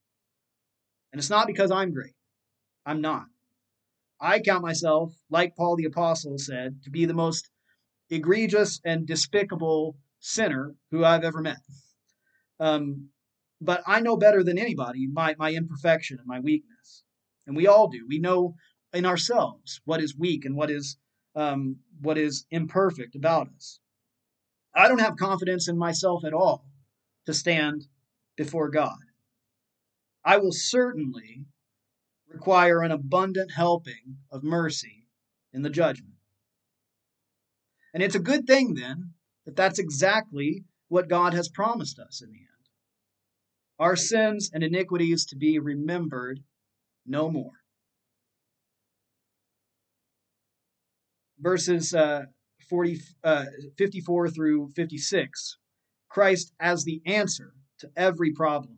And 1.11 1.19
it's 1.19 1.29
not 1.29 1.47
because 1.47 1.71
I'm 1.71 1.91
great. 1.91 2.13
I'm 2.85 3.01
not. 3.01 3.25
I 4.19 4.39
count 4.39 4.63
myself, 4.63 5.13
like 5.29 5.55
Paul 5.55 5.75
the 5.75 5.85
Apostle 5.85 6.37
said, 6.37 6.83
to 6.83 6.89
be 6.89 7.05
the 7.05 7.13
most 7.13 7.49
egregious 8.09 8.79
and 8.85 9.05
despicable 9.05 9.97
sinner 10.19 10.75
who 10.91 11.03
I've 11.03 11.23
ever 11.23 11.41
met. 11.41 11.59
Um, 12.59 13.09
but 13.61 13.81
I 13.85 13.99
know 14.01 14.17
better 14.17 14.43
than 14.43 14.57
anybody 14.57 15.07
my, 15.07 15.35
my 15.37 15.53
imperfection 15.53 16.17
and 16.19 16.27
my 16.27 16.39
weakness. 16.39 17.03
And 17.47 17.55
we 17.55 17.67
all 17.67 17.87
do. 17.87 18.05
We 18.07 18.19
know 18.19 18.55
in 18.93 19.05
ourselves 19.05 19.81
what 19.85 20.01
is 20.01 20.17
weak 20.17 20.45
and 20.45 20.55
what 20.55 20.71
is 20.71 20.97
um, 21.35 21.77
what 21.99 22.17
is 22.17 22.45
imperfect 22.49 23.15
about 23.15 23.49
us. 23.55 23.79
I 24.73 24.87
don't 24.87 25.01
have 25.01 25.17
confidence 25.17 25.67
in 25.67 25.77
myself 25.77 26.23
at 26.23 26.33
all 26.33 26.65
to 27.25 27.33
stand 27.33 27.87
before 28.37 28.69
God. 28.69 28.97
I 30.23 30.37
will 30.37 30.53
certainly 30.53 31.45
require 32.35 32.81
an 32.81 32.91
abundant 32.91 33.51
helping 33.51 34.17
of 34.29 34.43
mercy 34.43 35.07
in 35.53 35.61
the 35.61 35.69
judgment. 35.69 36.15
And 37.93 38.03
it's 38.03 38.15
a 38.15 38.19
good 38.19 38.45
thing 38.45 38.73
then 38.73 39.13
that 39.45 39.55
that's 39.55 39.79
exactly 39.79 40.65
what 40.89 41.07
God 41.07 41.33
has 41.33 41.47
promised 41.47 41.97
us 41.97 42.21
in 42.21 42.31
the 42.31 42.39
end 42.39 42.49
our 43.77 43.97
sins 43.97 44.49
and 44.53 44.63
iniquities 44.63 45.25
to 45.25 45.35
be 45.35 45.59
remembered 45.59 46.39
no 47.05 47.29
more. 47.29 47.51
Verses 51.39 51.93
uh, 51.93 52.23
40, 52.69 53.01
uh, 53.21 53.45
54 53.77 54.29
through 54.29 54.69
56 54.69 55.57
Christ 56.07 56.53
as 56.57 56.85
the 56.85 57.01
answer 57.05 57.51
to 57.79 57.89
every 57.97 58.31
problem 58.31 58.77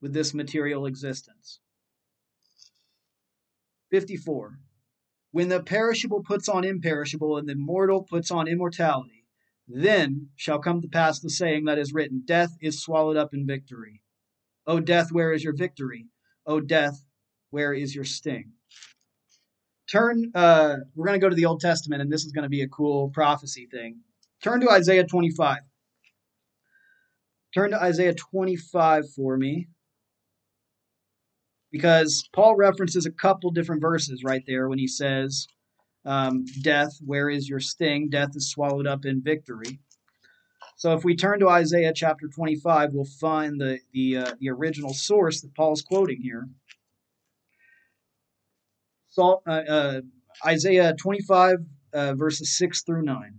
with 0.00 0.12
this 0.12 0.32
material 0.32 0.86
existence. 0.86 1.58
54. 3.92 4.58
When 5.32 5.50
the 5.50 5.62
perishable 5.62 6.22
puts 6.22 6.48
on 6.48 6.64
imperishable 6.64 7.36
and 7.36 7.46
the 7.46 7.54
mortal 7.54 8.02
puts 8.02 8.30
on 8.30 8.48
immortality, 8.48 9.26
then 9.68 10.30
shall 10.34 10.58
come 10.58 10.80
to 10.80 10.88
pass 10.88 11.20
the 11.20 11.28
saying 11.28 11.66
that 11.66 11.78
is 11.78 11.92
written 11.92 12.22
Death 12.24 12.56
is 12.62 12.82
swallowed 12.82 13.18
up 13.18 13.34
in 13.34 13.46
victory. 13.46 14.00
O 14.66 14.80
death, 14.80 15.12
where 15.12 15.30
is 15.30 15.44
your 15.44 15.54
victory? 15.54 16.06
O 16.46 16.58
death, 16.58 17.04
where 17.50 17.74
is 17.74 17.94
your 17.94 18.04
sting? 18.04 18.52
Turn, 19.90 20.32
uh, 20.34 20.76
we're 20.94 21.06
going 21.06 21.20
to 21.20 21.24
go 21.24 21.28
to 21.28 21.36
the 21.36 21.44
Old 21.44 21.60
Testament, 21.60 22.00
and 22.00 22.10
this 22.10 22.24
is 22.24 22.32
going 22.32 22.44
to 22.44 22.48
be 22.48 22.62
a 22.62 22.68
cool 22.68 23.10
prophecy 23.10 23.68
thing. 23.70 24.00
Turn 24.42 24.60
to 24.62 24.70
Isaiah 24.70 25.04
25. 25.04 25.58
Turn 27.54 27.72
to 27.72 27.82
Isaiah 27.82 28.14
25 28.14 29.10
for 29.14 29.36
me. 29.36 29.68
Because 31.72 32.28
Paul 32.32 32.54
references 32.54 33.06
a 33.06 33.10
couple 33.10 33.50
different 33.50 33.80
verses 33.80 34.22
right 34.22 34.44
there 34.46 34.68
when 34.68 34.78
he 34.78 34.86
says, 34.86 35.48
um, 36.04 36.44
Death, 36.62 36.98
where 37.04 37.30
is 37.30 37.48
your 37.48 37.60
sting? 37.60 38.10
Death 38.10 38.36
is 38.36 38.50
swallowed 38.50 38.86
up 38.86 39.04
in 39.04 39.22
victory. 39.22 39.80
So 40.76 40.94
if 40.94 41.04
we 41.04 41.16
turn 41.16 41.40
to 41.40 41.48
Isaiah 41.48 41.92
chapter 41.94 42.28
25, 42.28 42.90
we'll 42.92 43.04
find 43.04 43.60
the 43.60 43.78
the, 43.92 44.16
uh, 44.18 44.34
the 44.40 44.50
original 44.50 44.92
source 44.92 45.40
that 45.40 45.54
Paul's 45.54 45.82
quoting 45.82 46.20
here. 46.20 46.48
So, 49.08 49.42
uh, 49.46 49.50
uh, 49.50 50.00
Isaiah 50.44 50.94
25 50.98 51.58
uh, 51.92 52.14
verses 52.14 52.56
6 52.56 52.82
through 52.82 53.02
9. 53.02 53.34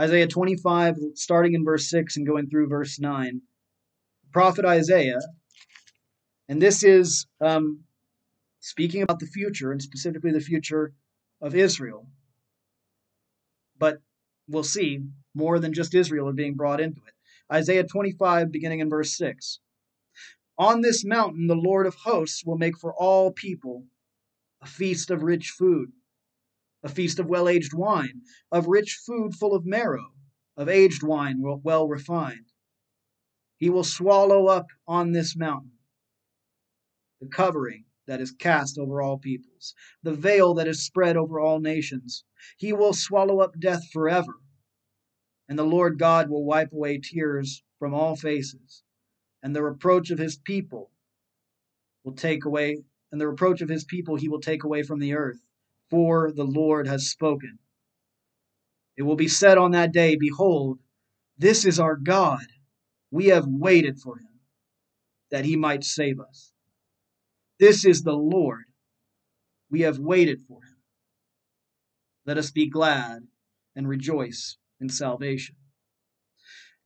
Isaiah 0.00 0.26
25, 0.26 0.96
starting 1.14 1.54
in 1.54 1.64
verse 1.64 1.88
6 1.88 2.16
and 2.16 2.26
going 2.26 2.48
through 2.48 2.68
verse 2.68 2.98
9. 2.98 3.42
Prophet 4.32 4.64
Isaiah, 4.64 5.20
and 6.48 6.60
this 6.60 6.82
is 6.82 7.26
um, 7.40 7.84
speaking 8.60 9.02
about 9.02 9.18
the 9.20 9.26
future, 9.26 9.72
and 9.72 9.80
specifically 9.80 10.32
the 10.32 10.40
future 10.40 10.92
of 11.40 11.54
Israel. 11.54 12.06
But 13.78 13.98
we'll 14.48 14.64
see 14.64 15.00
more 15.34 15.58
than 15.58 15.72
just 15.72 15.94
Israel 15.94 16.28
are 16.28 16.32
being 16.32 16.54
brought 16.54 16.80
into 16.80 17.00
it. 17.06 17.14
Isaiah 17.52 17.84
25, 17.84 18.52
beginning 18.52 18.80
in 18.80 18.88
verse 18.88 19.16
6. 19.16 19.60
On 20.58 20.82
this 20.82 21.04
mountain, 21.04 21.46
the 21.46 21.56
Lord 21.56 21.86
of 21.86 21.94
hosts 21.94 22.44
will 22.44 22.56
make 22.56 22.78
for 22.78 22.94
all 22.94 23.32
people 23.32 23.84
a 24.62 24.66
feast 24.66 25.10
of 25.10 25.22
rich 25.22 25.50
food, 25.50 25.92
a 26.82 26.88
feast 26.88 27.18
of 27.18 27.26
well 27.26 27.48
aged 27.48 27.74
wine, 27.74 28.22
of 28.52 28.66
rich 28.66 29.00
food 29.04 29.34
full 29.34 29.54
of 29.54 29.66
marrow, 29.66 30.12
of 30.56 30.68
aged 30.68 31.02
wine 31.02 31.40
well 31.40 31.88
refined. 31.88 32.52
He 33.56 33.68
will 33.70 33.84
swallow 33.84 34.46
up 34.46 34.66
on 34.86 35.12
this 35.12 35.34
mountain 35.34 35.72
the 37.24 37.30
covering 37.30 37.84
that 38.06 38.20
is 38.20 38.32
cast 38.32 38.78
over 38.78 39.00
all 39.02 39.18
peoples, 39.18 39.74
the 40.02 40.14
veil 40.14 40.54
that 40.54 40.68
is 40.68 40.84
spread 40.84 41.16
over 41.16 41.40
all 41.40 41.60
nations. 41.60 42.24
He 42.56 42.72
will 42.72 42.92
swallow 42.92 43.40
up 43.40 43.58
death 43.58 43.90
forever 43.92 44.34
and 45.48 45.58
the 45.58 45.64
Lord 45.64 45.98
God 45.98 46.30
will 46.30 46.44
wipe 46.44 46.72
away 46.72 46.98
tears 46.98 47.62
from 47.78 47.94
all 47.94 48.16
faces, 48.16 48.82
and 49.42 49.54
the 49.54 49.62
reproach 49.62 50.10
of 50.10 50.18
his 50.18 50.36
people 50.36 50.90
will 52.02 52.14
take 52.14 52.44
away, 52.44 52.78
and 53.12 53.20
the 53.20 53.28
reproach 53.28 53.60
of 53.60 53.68
his 53.68 53.84
people 53.84 54.16
he 54.16 54.28
will 54.28 54.40
take 54.40 54.64
away 54.64 54.82
from 54.82 55.00
the 55.00 55.14
earth, 55.14 55.40
for 55.90 56.32
the 56.32 56.44
Lord 56.44 56.86
has 56.86 57.10
spoken. 57.10 57.58
It 58.96 59.02
will 59.02 59.16
be 59.16 59.28
said 59.28 59.58
on 59.58 59.72
that 59.72 59.92
day, 59.92 60.16
Behold, 60.16 60.78
this 61.36 61.64
is 61.64 61.78
our 61.78 61.96
God. 61.96 62.46
We 63.10 63.26
have 63.26 63.46
waited 63.46 64.00
for 64.00 64.18
him, 64.18 64.40
that 65.30 65.44
he 65.44 65.56
might 65.56 65.84
save 65.84 66.20
us. 66.20 66.52
This 67.58 67.84
is 67.84 68.02
the 68.02 68.14
Lord. 68.14 68.64
We 69.70 69.82
have 69.82 69.98
waited 69.98 70.42
for 70.42 70.62
him. 70.62 70.76
Let 72.26 72.38
us 72.38 72.50
be 72.50 72.68
glad 72.68 73.26
and 73.76 73.88
rejoice 73.88 74.56
in 74.80 74.88
salvation. 74.88 75.56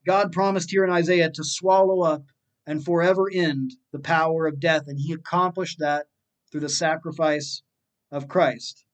God 0.05 0.31
promised 0.31 0.71
here 0.71 0.83
in 0.83 0.91
Isaiah 0.91 1.31
to 1.31 1.43
swallow 1.43 2.01
up 2.01 2.25
and 2.65 2.83
forever 2.83 3.29
end 3.31 3.73
the 3.91 3.99
power 3.99 4.45
of 4.45 4.59
death, 4.59 4.83
and 4.87 4.99
he 4.99 5.13
accomplished 5.13 5.79
that 5.79 6.07
through 6.51 6.61
the 6.61 6.69
sacrifice 6.69 7.63
of 8.11 8.27
Christ. 8.27 8.85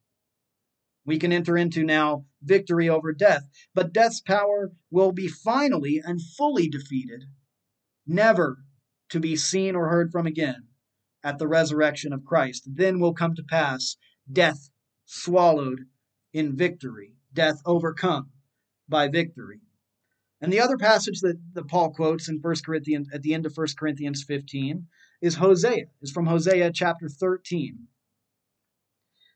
We 1.05 1.19
can 1.19 1.31
enter 1.31 1.57
into 1.57 1.83
now 1.83 2.25
victory 2.41 2.89
over 2.89 3.13
death, 3.13 3.43
but 3.73 3.93
death's 3.93 4.21
power 4.21 4.71
will 4.89 5.11
be 5.11 5.27
finally 5.27 6.01
and 6.03 6.21
fully 6.21 6.67
defeated, 6.67 7.25
never 8.07 8.59
to 9.09 9.19
be 9.19 9.35
seen 9.35 9.75
or 9.75 9.89
heard 9.89 10.11
from 10.11 10.25
again 10.25 10.67
at 11.25 11.39
the 11.39 11.47
resurrection 11.47 12.13
of 12.13 12.23
Christ. 12.23 12.69
Then 12.71 12.99
will 12.99 13.13
come 13.13 13.35
to 13.35 13.43
pass 13.43 13.97
death 14.31 14.69
swallowed 15.05 15.81
in 16.31 16.55
victory, 16.55 17.15
death 17.33 17.61
overcome 17.65 18.29
by 18.87 19.07
victory. 19.07 19.59
And 20.39 20.53
the 20.53 20.59
other 20.59 20.77
passage 20.77 21.21
that, 21.21 21.39
that 21.53 21.67
Paul 21.67 21.91
quotes 21.91 22.29
in 22.29 22.39
1 22.41 22.55
Corinthians 22.63 23.09
at 23.11 23.23
the 23.23 23.33
end 23.33 23.47
of 23.47 23.57
1 23.57 23.67
Corinthians 23.77 24.23
15 24.23 24.85
is 25.21 25.35
Hosea, 25.35 25.85
is 26.01 26.11
from 26.11 26.27
Hosea 26.27 26.71
chapter 26.71 27.09
13. 27.09 27.87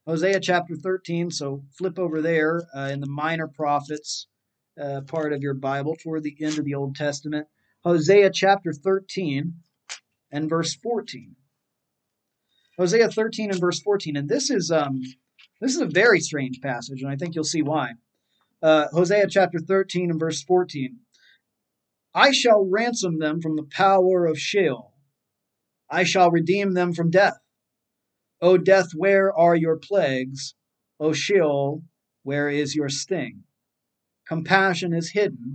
Hosea 0.05 0.39
chapter 0.39 0.75
13, 0.75 1.31
so 1.31 1.63
flip 1.75 1.97
over 1.97 2.21
there 2.21 2.61
uh, 2.75 2.89
in 2.91 2.99
the 2.99 3.09
minor 3.09 3.47
prophets 3.47 4.27
uh, 4.79 5.01
part 5.01 5.33
of 5.33 5.41
your 5.41 5.53
Bible 5.55 5.95
toward 5.95 6.23
the 6.23 6.37
end 6.41 6.59
of 6.59 6.65
the 6.65 6.75
Old 6.75 6.95
Testament. 6.95 7.47
Hosea 7.83 8.29
chapter 8.31 8.73
13 8.73 9.53
and 10.31 10.49
verse 10.49 10.75
14. 10.75 11.35
Hosea 12.79 13.09
13 13.09 13.51
and 13.51 13.59
verse 13.59 13.81
14. 13.81 14.15
And 14.15 14.29
this 14.29 14.49
is 14.49 14.71
um, 14.71 15.01
this 15.59 15.75
is 15.75 15.81
a 15.81 15.85
very 15.85 16.21
strange 16.21 16.61
passage, 16.61 17.01
and 17.01 17.11
I 17.11 17.17
think 17.17 17.35
you'll 17.35 17.43
see 17.43 17.61
why. 17.61 17.91
Uh, 18.63 18.87
Hosea 18.93 19.27
chapter 19.29 19.59
13 19.59 20.11
and 20.11 20.19
verse 20.19 20.41
14. 20.43 20.97
I 22.15 22.31
shall 22.31 22.65
ransom 22.65 23.19
them 23.19 23.41
from 23.41 23.57
the 23.57 23.67
power 23.69 24.25
of 24.25 24.39
Sheol. 24.39 24.93
I 25.89 26.05
shall 26.05 26.31
redeem 26.31 26.73
them 26.73 26.93
from 26.93 27.11
death. 27.11 27.37
O 28.41 28.57
death, 28.57 28.91
where 28.95 29.37
are 29.37 29.55
your 29.55 29.75
plagues? 29.75 30.55
O 31.01 31.11
Sheol, 31.11 31.83
where 32.23 32.49
is 32.49 32.75
your 32.75 32.89
sting? 32.89 33.43
Compassion 34.25 34.93
is 34.93 35.11
hidden 35.11 35.53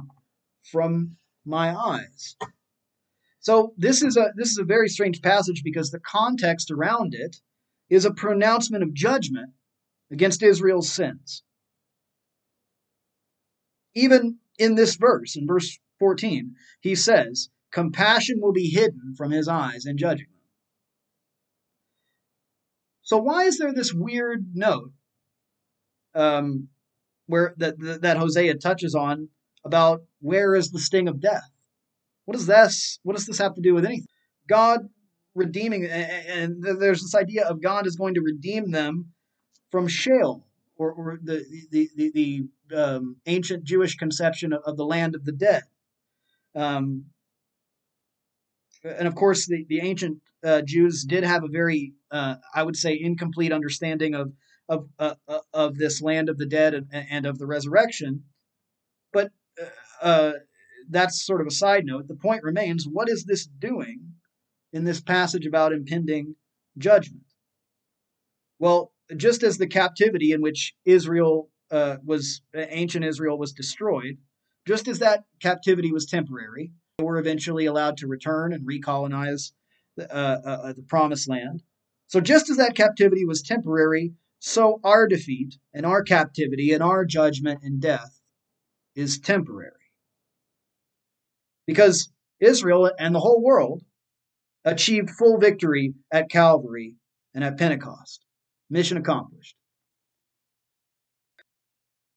from 0.63 1.17
my 1.45 1.75
eyes. 1.75 2.37
So 3.45 3.75
this 3.77 4.03
is 4.03 4.17
a 4.17 4.33
this 4.37 4.49
is 4.49 4.59
a 4.59 4.65
very 4.65 4.89
strange 4.89 5.21
passage 5.21 5.63
because 5.63 5.91
the 5.91 6.01
context 6.01 6.71
around 6.71 7.15
it 7.15 7.37
is 7.91 8.07
a 8.07 8.15
pronouncement 8.15 8.83
of 8.83 8.95
judgment 8.95 9.51
against 10.11 10.43
Israel's 10.43 10.91
sins. 10.91 11.43
Even 13.95 14.39
in 14.59 14.77
this 14.77 14.97
verse, 14.97 15.37
in 15.37 15.47
verse 15.47 15.79
14, 15.99 16.55
he 16.81 16.95
says, 16.95 17.51
Compassion 17.71 18.41
will 18.41 18.55
be 18.55 18.71
hidden 18.71 19.15
from 19.15 19.31
his 19.31 19.47
eyes 19.47 19.85
in 19.85 19.99
judging 19.99 20.29
them. 20.31 20.49
So 23.03 23.19
why 23.19 23.45
is 23.45 23.59
there 23.59 23.75
this 23.75 23.93
weird 23.93 24.53
note 24.55 24.93
um, 26.15 26.69
where 27.27 27.55
that, 27.59 27.75
that 28.01 28.17
Hosea 28.17 28.55
touches 28.55 28.95
on 28.95 29.29
about 29.67 30.01
where 30.21 30.55
is 30.55 30.71
the 30.71 30.81
sting 30.81 31.09
of 31.09 31.21
death? 31.21 31.51
What 32.25 32.37
does 32.37 32.47
this 32.47 32.99
what 33.03 33.17
does 33.17 33.27
this 33.27 33.39
have 33.39 33.55
to 33.55 33.61
do 33.61 33.75
with 33.75 33.85
anything? 33.85 34.09
God 34.49 34.89
redeeming 35.35 35.87
and 35.87 36.63
there's 36.63 37.03
this 37.03 37.15
idea 37.15 37.47
of 37.47 37.63
God 37.63 37.87
is 37.87 37.97
going 37.97 38.15
to 38.15 38.21
redeem 38.21 38.71
them 38.71 39.13
from 39.71 39.89
Sheol 39.89 40.47
or, 40.77 40.93
or 40.93 41.19
the 41.23 41.45
the 41.71 41.89
the, 41.97 42.11
the 42.15 42.49
um, 42.75 43.17
ancient 43.27 43.65
Jewish 43.65 43.97
conception 43.97 44.53
of, 44.53 44.63
of, 44.65 44.77
the 44.77 44.85
land 44.85 45.15
of 45.15 45.25
the 45.25 45.33
dead. 45.33 45.63
Um, 46.55 47.07
and 48.83 49.07
of 49.07 49.15
course, 49.15 49.47
the, 49.47 49.65
the 49.69 49.81
ancient 49.81 50.19
uh, 50.45 50.63
Jews 50.63 51.05
did 51.05 51.25
have 51.25 51.45
a 51.45 51.49
very, 51.49 51.95
uh, 52.11 52.37
I 52.55 52.63
would 52.63 52.77
say, 52.77 52.99
incomplete 53.01 53.53
understanding 53.53 54.15
of 54.15 54.33
of 54.67 54.89
uh, 54.99 55.15
uh 55.29 55.41
of 55.53 55.77
this 55.77 56.01
land 56.01 56.31
of 56.31 56.39
the 56.39 56.47
dead 56.47 56.73
and, 56.75 56.87
and 56.93 57.27
of 57.27 57.39
the 57.39 57.47
resurrection. 57.47 58.25
But 59.13 59.31
uh, 59.61 60.05
uh, 60.05 60.33
that's 60.91 61.25
sort 61.25 61.41
of 61.41 61.47
a 61.47 61.53
side 61.53 61.85
note. 61.85 62.09
The 62.09 62.15
point 62.15 62.43
remains: 62.43 62.87
what 62.87 63.09
is 63.09 63.25
this 63.25 63.47
doing 63.47 64.15
in 64.73 64.85
this 64.85 65.01
passage 65.01 65.47
about 65.47 65.73
impending 65.73 66.37
judgment? 66.79 67.25
Well, 68.59 68.93
just 69.17 69.43
as 69.43 69.59
the 69.59 69.67
captivity 69.67 70.33
in 70.33 70.41
which 70.41 70.75
Israel 70.85 71.51
uh, 71.71 71.97
was 72.05 72.43
ancient 72.55 73.05
Israel 73.05 73.39
was 73.39 73.53
destroyed, 73.53 74.19
just 74.67 74.89
as 74.89 74.99
that 75.01 75.25
captivity 75.41 75.93
was 75.93 76.07
temporary, 76.07 76.73
they 76.99 77.05
were 77.05 77.19
eventually 77.19 77.67
allowed 77.67 77.97
to 77.99 78.07
return 78.07 78.53
and 78.53 78.67
recolonize 78.67 79.53
the, 79.97 80.13
uh, 80.15 80.41
uh, 80.45 80.49
uh, 80.49 80.73
the 80.73 80.83
promised 80.83 81.29
land. 81.29 81.63
So 82.07 82.21
just 82.21 82.51
as 82.51 82.57
that 82.59 82.77
captivity 82.77 83.25
was 83.25 83.43
temporary, 83.43 84.15
so 84.39 84.81
our 84.85 85.07
defeat 85.07 85.57
and 85.73 85.85
our 85.87 86.03
captivity 86.03 86.73
and 86.73 86.83
our 86.83 87.05
judgment 87.05 87.61
and 87.63 87.81
death 87.81 88.21
is 88.95 89.19
temporary. 89.19 89.73
Because 91.67 92.11
Israel 92.41 92.91
and 92.99 93.15
the 93.15 93.21
whole 93.21 93.43
world 93.43 93.83
achieved 94.65 95.11
full 95.11 95.39
victory 95.39 95.95
at 96.11 96.31
Calvary 96.31 96.97
and 97.35 97.45
at 97.45 97.59
Pentecost. 97.59 98.25
Mission 98.71 98.97
accomplished. 98.97 99.57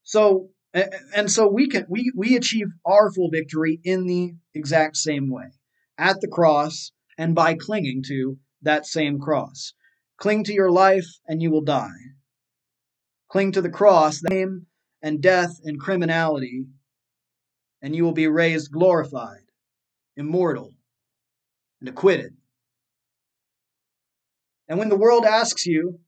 So 0.03 0.49
and 0.73 1.29
so 1.31 1.47
we 1.47 1.67
can 1.67 1.85
we 1.89 2.11
we 2.15 2.35
achieve 2.35 2.67
our 2.85 3.11
full 3.11 3.29
victory 3.29 3.79
in 3.83 4.05
the 4.05 4.33
exact 4.53 4.97
same 4.97 5.29
way 5.29 5.47
at 5.97 6.21
the 6.21 6.27
cross 6.27 6.91
and 7.17 7.33
by 7.35 7.55
clinging 7.55 8.03
to 8.07 8.37
that 8.61 8.85
same 8.85 9.19
cross. 9.19 9.73
Cling 10.17 10.43
to 10.45 10.53
your 10.53 10.71
life 10.71 11.07
and 11.27 11.41
you 11.41 11.51
will 11.51 11.63
die. 11.63 11.89
Cling 13.29 13.51
to 13.53 13.61
the 13.61 13.69
cross, 13.69 14.21
name 14.23 14.67
and 15.01 15.21
death 15.21 15.59
and 15.63 15.79
criminality, 15.79 16.65
and 17.81 17.95
you 17.95 18.03
will 18.03 18.13
be 18.13 18.27
raised 18.27 18.71
glorified, 18.71 19.43
immortal, 20.15 20.73
and 21.79 21.89
acquitted. 21.89 22.35
And 24.67 24.79
when 24.79 24.89
the 24.89 24.97
world 24.97 25.25
asks 25.25 25.65
you, 25.65 25.99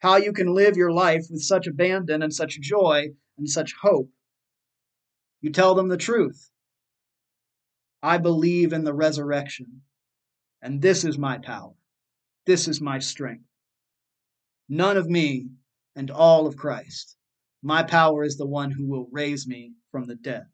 how 0.00 0.16
you 0.16 0.32
can 0.32 0.54
live 0.54 0.76
your 0.76 0.92
life 0.92 1.26
with 1.30 1.42
such 1.42 1.66
abandon 1.66 2.22
and 2.22 2.32
such 2.32 2.60
joy 2.60 3.08
and 3.36 3.48
such 3.48 3.74
hope. 3.82 4.10
You 5.40 5.50
tell 5.50 5.74
them 5.74 5.88
the 5.88 5.96
truth. 5.96 6.50
I 8.02 8.18
believe 8.18 8.72
in 8.72 8.84
the 8.84 8.94
resurrection, 8.94 9.82
and 10.62 10.80
this 10.80 11.04
is 11.04 11.18
my 11.18 11.38
power. 11.38 11.72
This 12.46 12.68
is 12.68 12.80
my 12.80 13.00
strength. 13.00 13.44
None 14.68 14.96
of 14.96 15.08
me 15.08 15.48
and 15.96 16.10
all 16.10 16.46
of 16.46 16.56
Christ. 16.56 17.16
My 17.62 17.82
power 17.82 18.22
is 18.22 18.36
the 18.36 18.46
one 18.46 18.70
who 18.70 18.86
will 18.86 19.08
raise 19.10 19.48
me 19.48 19.72
from 19.90 20.06
the 20.06 20.14
dead. 20.14 20.46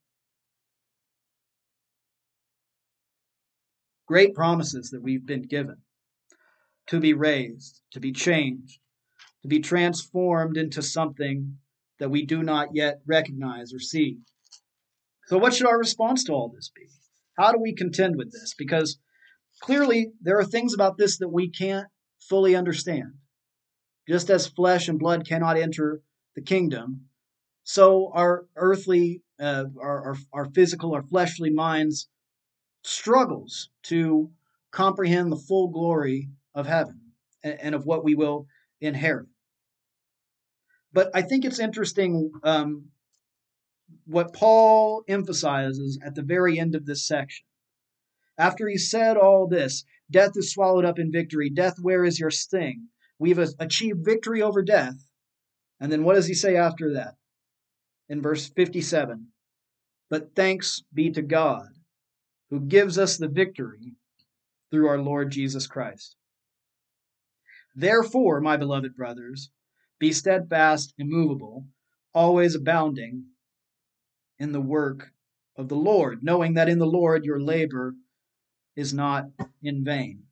Great 4.15 4.33
promises 4.33 4.91
that 4.91 5.03
we've 5.03 5.27
been 5.27 5.43
given 5.43 5.79
to 6.87 7.01
be 7.01 7.13
raised, 7.13 7.81
to 7.91 7.99
be 7.99 8.13
changed, 8.13 8.79
to 9.43 9.49
be 9.49 9.59
transformed 9.59 10.57
into 10.57 10.83
something 10.83 11.59
that 11.99 12.11
we 12.13 12.25
do 12.25 12.41
not 12.41 12.69
yet 12.73 13.01
recognize 13.09 13.75
or 13.75 13.81
see. 13.81 14.19
So, 15.27 15.37
what 15.37 15.53
should 15.53 15.67
our 15.67 15.77
response 15.77 16.23
to 16.25 16.33
all 16.33 16.49
this 16.49 16.71
be? 16.73 16.87
How 17.37 17.51
do 17.51 17.59
we 17.61 17.75
contend 17.75 18.15
with 18.17 18.31
this? 18.31 18.55
Because 18.57 19.01
clearly 19.61 20.13
there 20.21 20.39
are 20.39 20.45
things 20.45 20.75
about 20.75 20.97
this 20.97 21.19
that 21.19 21.31
we 21.31 21.51
can't 21.51 21.89
fully 22.21 22.55
understand. 22.55 23.15
Just 24.09 24.31
as 24.31 24.47
flesh 24.47 24.87
and 24.87 24.97
blood 24.97 25.27
cannot 25.27 25.57
enter 25.57 26.03
the 26.37 26.43
kingdom, 26.43 27.07
so 27.65 28.13
our 28.15 28.47
earthly, 28.55 29.23
uh, 29.41 29.65
our, 29.77 30.11
our, 30.11 30.17
our 30.33 30.45
physical, 30.53 30.95
our 30.95 31.03
fleshly 31.03 31.51
minds 31.51 32.07
struggles 32.85 33.71
to 33.85 34.31
comprehend 34.71 35.33
the 35.33 35.37
full 35.37 35.69
glory 35.69 36.29
of 36.55 36.67
heaven 36.67 37.01
and, 37.43 37.75
of 37.75 37.87
what 37.87 38.05
we 38.05 38.15
will 38.15 38.47
inherit. 38.81 39.29
But 40.93 41.11
I 41.15 41.23
think 41.23 41.45
it's 41.45 41.59
interesting 41.59 42.31
um, 42.43 42.91
what 44.07 44.33
Paul 44.33 45.03
emphasizes 45.09 45.99
at 46.05 46.15
the 46.15 46.23
very 46.23 46.59
end 46.59 46.75
of 46.75 46.87
this 46.87 47.07
section. 47.07 47.47
After 48.39 48.69
he 48.69 48.79
said 48.79 49.17
all 49.17 49.47
this, 49.47 49.85
death 50.11 50.33
is 50.37 50.53
swallowed 50.53 50.85
up 50.85 50.99
in 50.99 51.11
victory. 51.11 51.51
Death, 51.51 51.79
where 51.81 52.05
is 52.05 52.21
your 52.21 52.31
sting? 52.31 52.89
We've 53.19 53.39
achieved 53.39 54.05
victory 54.05 54.43
over 54.43 54.63
death. 54.63 55.07
And 55.81 55.91
then 55.91 56.05
what 56.05 56.15
does 56.15 56.27
he 56.27 56.35
say 56.35 56.57
after 56.57 56.95
that? 56.95 57.15
In 58.09 58.21
verse 58.21 58.49
57 58.49 59.29
But 60.11 60.35
thanks 60.35 60.83
be 60.93 61.11
to 61.11 61.23
God 61.23 61.69
who 62.51 62.61
gives 62.61 62.99
us 62.99 63.17
the 63.17 63.29
victory 63.29 63.95
through 64.71 64.89
our 64.89 64.99
Lord 64.99 65.31
Jesus 65.31 65.67
Christ. 65.67 66.17
Therefore, 67.75 68.41
my 68.41 68.57
beloved 68.57 68.95
brothers, 68.97 69.51
be 69.99 70.13
steadfast, 70.13 70.95
immovable, 70.99 71.67
always 72.13 72.55
abounding 72.55 73.25
in 74.39 74.53
the 74.53 74.61
work 74.61 75.13
of 75.57 75.69
the 75.69 75.77
Lord, 75.77 76.23
knowing 76.23 76.55
that 76.55 76.69
in 76.69 76.79
the 76.79 76.87
Lord 76.87 77.25
your 77.25 77.41
labor 77.41 77.95
is 78.77 78.93
not 78.93 79.29
in 79.63 79.85
vain. 79.85 80.25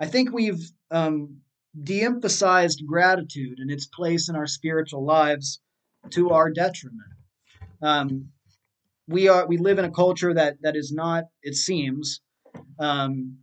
I 0.00 0.06
think 0.06 0.32
we've 0.32 0.70
um, 0.90 1.40
de 1.80 2.02
emphasized 2.02 2.82
gratitude 2.86 3.58
and 3.58 3.70
its 3.70 3.86
place 3.86 4.28
in 4.28 4.36
our 4.36 4.46
spiritual 4.46 5.04
lives 5.04 5.60
to 6.10 6.30
our 6.30 6.50
detriment. 6.50 7.12
Um, 7.82 8.30
we 9.08 9.26
are 9.28 9.46
we 9.46 9.56
live 9.56 9.78
in 9.78 9.86
a 9.86 9.90
culture 9.90 10.34
that 10.34 10.58
that 10.62 10.76
is 10.76 10.92
not, 10.92 11.24
it 11.42 11.54
seems, 11.54 12.20
um, 12.78 13.38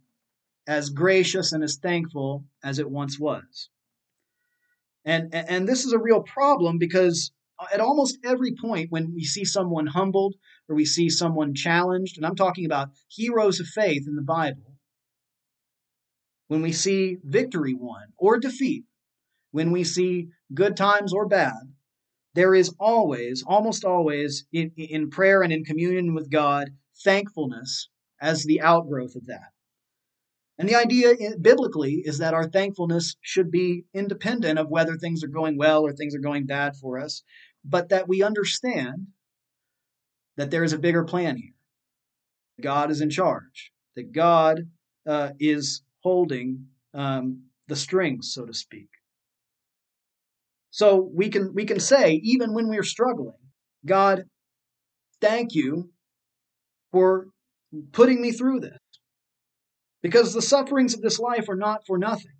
as 0.67 0.91
gracious 0.91 1.51
and 1.51 1.63
as 1.63 1.77
thankful 1.77 2.45
as 2.63 2.79
it 2.79 2.89
once 2.89 3.19
was. 3.19 3.69
And 5.03 5.33
and 5.33 5.67
this 5.67 5.85
is 5.85 5.91
a 5.91 5.99
real 5.99 6.21
problem 6.21 6.77
because 6.77 7.31
at 7.73 7.79
almost 7.79 8.17
every 8.23 8.53
point 8.53 8.91
when 8.91 9.13
we 9.13 9.23
see 9.23 9.45
someone 9.45 9.87
humbled 9.87 10.35
or 10.69 10.75
we 10.75 10.85
see 10.85 11.09
someone 11.09 11.55
challenged, 11.55 12.17
and 12.17 12.25
I'm 12.25 12.35
talking 12.35 12.65
about 12.65 12.89
heroes 13.07 13.59
of 13.59 13.67
faith 13.67 14.07
in 14.07 14.15
the 14.15 14.21
Bible, 14.21 14.75
when 16.47 16.61
we 16.61 16.71
see 16.71 17.17
victory 17.23 17.73
won 17.73 18.13
or 18.17 18.39
defeat, 18.39 18.83
when 19.51 19.71
we 19.71 19.83
see 19.83 20.29
good 20.53 20.77
times 20.77 21.13
or 21.13 21.27
bad, 21.27 21.73
there 22.35 22.53
is 22.53 22.73
always, 22.79 23.43
almost 23.47 23.85
always, 23.85 24.45
in, 24.51 24.71
in 24.75 25.09
prayer 25.09 25.41
and 25.41 25.53
in 25.53 25.63
communion 25.63 26.13
with 26.13 26.29
God, 26.29 26.69
thankfulness 27.03 27.89
as 28.21 28.43
the 28.43 28.61
outgrowth 28.61 29.15
of 29.15 29.27
that. 29.27 29.51
And 30.57 30.69
the 30.69 30.75
idea 30.75 31.13
biblically 31.41 32.01
is 32.05 32.19
that 32.19 32.33
our 32.33 32.49
thankfulness 32.49 33.15
should 33.21 33.51
be 33.51 33.85
independent 33.93 34.59
of 34.59 34.69
whether 34.69 34.95
things 34.95 35.23
are 35.23 35.29
going 35.29 35.57
well 35.57 35.83
or 35.85 35.93
things 35.93 36.15
are 36.15 36.19
going 36.19 36.45
bad 36.45 36.75
for 36.75 36.99
us, 36.99 37.23
but 37.63 37.89
that 37.89 38.07
we 38.07 38.21
understand 38.21 39.07
that 40.37 40.51
there 40.51 40.63
is 40.63 40.73
a 40.73 40.79
bigger 40.79 41.03
plan 41.03 41.37
here. 41.37 41.53
God 42.61 42.91
is 42.91 43.01
in 43.01 43.09
charge, 43.09 43.71
that 43.95 44.11
God 44.11 44.69
uh, 45.07 45.31
is 45.39 45.83
holding 46.03 46.67
um, 46.93 47.43
the 47.67 47.75
strings, 47.75 48.31
so 48.33 48.45
to 48.45 48.53
speak. 48.53 48.89
So 50.75 51.09
we 51.15 51.29
can 51.29 51.53
we 51.53 51.63
can 51.63 51.79
say 51.79 52.19
even 52.21 52.53
when 52.53 52.67
we're 52.67 52.83
struggling, 52.83 53.39
God, 53.85 54.23
thank 55.21 55.55
you 55.55 55.91
for 56.91 57.27
putting 57.93 58.21
me 58.21 58.33
through 58.33 58.59
this. 58.59 58.77
Because 60.01 60.33
the 60.33 60.41
sufferings 60.41 60.93
of 60.93 60.99
this 60.99 61.17
life 61.17 61.47
are 61.47 61.55
not 61.55 61.83
for 61.87 61.97
nothing. 61.97 62.35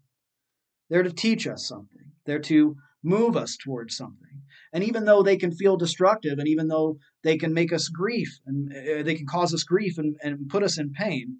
They're 0.89 1.03
to 1.03 1.13
teach 1.13 1.47
us 1.47 1.65
something. 1.65 2.11
They're 2.25 2.39
to 2.39 2.75
move 3.01 3.37
us 3.37 3.55
towards 3.55 3.95
something. 3.95 4.41
And 4.73 4.83
even 4.83 5.05
though 5.05 5.23
they 5.23 5.37
can 5.37 5.53
feel 5.53 5.77
destructive, 5.77 6.37
and 6.37 6.49
even 6.49 6.67
though 6.67 6.97
they 7.23 7.37
can 7.37 7.53
make 7.53 7.71
us 7.71 7.87
grief, 7.87 8.37
and 8.45 8.69
uh, 8.69 9.03
they 9.03 9.15
can 9.15 9.27
cause 9.27 9.53
us 9.53 9.63
grief 9.63 9.97
and, 9.97 10.17
and 10.21 10.49
put 10.49 10.61
us 10.61 10.77
in 10.77 10.91
pain, 10.91 11.37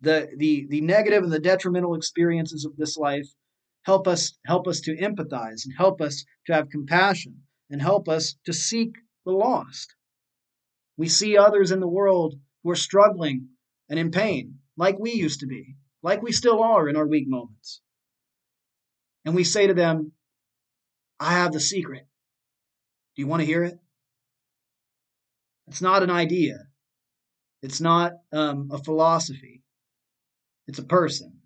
the, 0.00 0.26
the, 0.36 0.66
the 0.68 0.80
negative 0.80 1.22
and 1.22 1.32
the 1.32 1.38
detrimental 1.38 1.94
experiences 1.94 2.64
of 2.64 2.76
this 2.76 2.96
life 2.96 3.28
help 3.88 4.06
us 4.06 4.36
help 4.44 4.68
us 4.68 4.82
to 4.82 4.94
empathize 4.98 5.64
and 5.64 5.72
help 5.74 6.02
us 6.02 6.26
to 6.46 6.52
have 6.52 6.68
compassion 6.68 7.34
and 7.70 7.80
help 7.80 8.06
us 8.06 8.36
to 8.44 8.52
seek 8.52 8.92
the 9.24 9.32
lost. 9.32 9.94
We 10.98 11.08
see 11.08 11.38
others 11.38 11.70
in 11.70 11.80
the 11.80 11.88
world 11.88 12.34
who 12.62 12.70
are 12.70 12.76
struggling 12.76 13.48
and 13.88 13.98
in 13.98 14.10
pain, 14.10 14.58
like 14.76 14.98
we 14.98 15.12
used 15.12 15.40
to 15.40 15.46
be, 15.46 15.76
like 16.02 16.20
we 16.20 16.32
still 16.32 16.62
are 16.62 16.86
in 16.86 16.96
our 16.96 17.06
weak 17.06 17.26
moments. 17.28 17.80
And 19.24 19.34
we 19.34 19.42
say 19.42 19.66
to 19.66 19.74
them, 19.74 20.12
I 21.18 21.32
have 21.32 21.52
the 21.52 21.60
secret. 21.60 22.06
Do 23.16 23.22
you 23.22 23.26
want 23.26 23.40
to 23.40 23.46
hear 23.46 23.64
it? 23.64 23.78
It's 25.66 25.80
not 25.80 26.02
an 26.02 26.10
idea. 26.10 26.58
It's 27.62 27.80
not 27.80 28.12
um, 28.34 28.68
a 28.70 28.76
philosophy. 28.76 29.62
It's 30.66 30.78
a 30.78 30.84
person. 30.84 31.37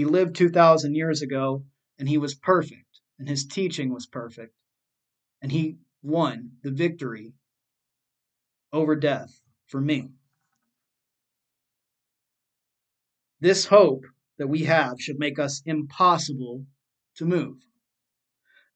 He 0.00 0.06
lived 0.06 0.34
2,000 0.36 0.94
years 0.94 1.20
ago 1.20 1.66
and 1.98 2.08
he 2.08 2.16
was 2.16 2.34
perfect 2.34 3.00
and 3.18 3.28
his 3.28 3.44
teaching 3.44 3.92
was 3.92 4.06
perfect. 4.06 4.54
And 5.42 5.52
he 5.52 5.76
won 6.00 6.52
the 6.62 6.70
victory 6.70 7.34
over 8.72 8.96
death 8.96 9.42
for 9.66 9.78
me. 9.78 10.08
This 13.40 13.66
hope 13.66 14.06
that 14.38 14.48
we 14.48 14.64
have 14.64 14.98
should 14.98 15.18
make 15.18 15.38
us 15.38 15.60
impossible 15.66 16.64
to 17.16 17.26
move. 17.26 17.58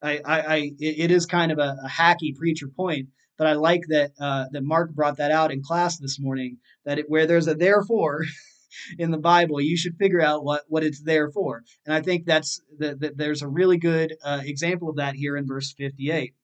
I, 0.03 0.21
I, 0.27 0.41
I 0.41 0.73
it 0.79 1.11
is 1.11 1.25
kind 1.25 1.51
of 1.51 1.59
a, 1.59 1.75
a, 1.85 1.89
hacky 1.89 2.37
preacher 2.37 2.69
point, 2.69 3.09
but 3.39 3.47
I 3.47 3.55
like 3.55 3.85
that 3.89 4.13
uh, 4.21 4.49
that 4.53 4.63
Mark 4.63 4.93
brought 4.93 5.17
that 5.17 5.31
out 5.31 5.53
in 5.53 5.63
class 5.63 5.97
this 5.97 6.21
morning. 6.21 6.59
That 6.85 6.99
it, 6.99 7.09
where 7.09 7.27
there's 7.27 7.49
a 7.49 7.55
therefore 7.55 8.25
in 8.99 9.11
the 9.11 9.19
Bible, 9.19 9.61
you 9.61 9.77
should 9.77 9.97
figure 9.97 10.21
out 10.21 10.45
what 10.45 10.63
what 10.69 10.85
it's 10.85 11.03
there 11.03 11.31
for. 11.31 11.63
And 11.87 11.95
I 11.95 12.01
think 12.01 12.27
that's 12.27 12.61
that, 12.79 13.17
there's 13.17 13.43
a 13.43 13.49
really 13.49 13.79
good 13.79 14.17
uh, 14.25 14.41
example 14.45 14.91
of 14.91 14.97
that 14.97 15.15
here 15.15 15.37
in 15.37 15.47
verse 15.47 15.73
58. 15.73 16.35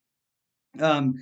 Um, 0.78 1.14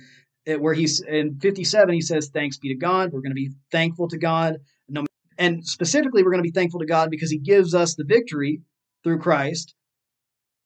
where 0.45 0.73
he's 0.73 1.01
in 1.01 1.39
57, 1.39 1.93
he 1.93 2.01
says, 2.01 2.29
"Thanks 2.33 2.57
be 2.57 2.69
to 2.69 2.75
God." 2.75 3.11
We're 3.11 3.21
going 3.21 3.31
to 3.31 3.35
be 3.35 3.51
thankful 3.71 4.07
to 4.09 4.17
God. 4.17 4.57
No, 4.87 5.05
and 5.37 5.65
specifically, 5.65 6.23
we're 6.23 6.31
going 6.31 6.43
to 6.43 6.49
be 6.49 6.51
thankful 6.51 6.79
to 6.81 6.85
God 6.85 7.09
because 7.09 7.31
He 7.31 7.37
gives 7.37 7.75
us 7.75 7.95
the 7.95 8.03
victory 8.03 8.61
through 9.03 9.19
Christ. 9.19 9.73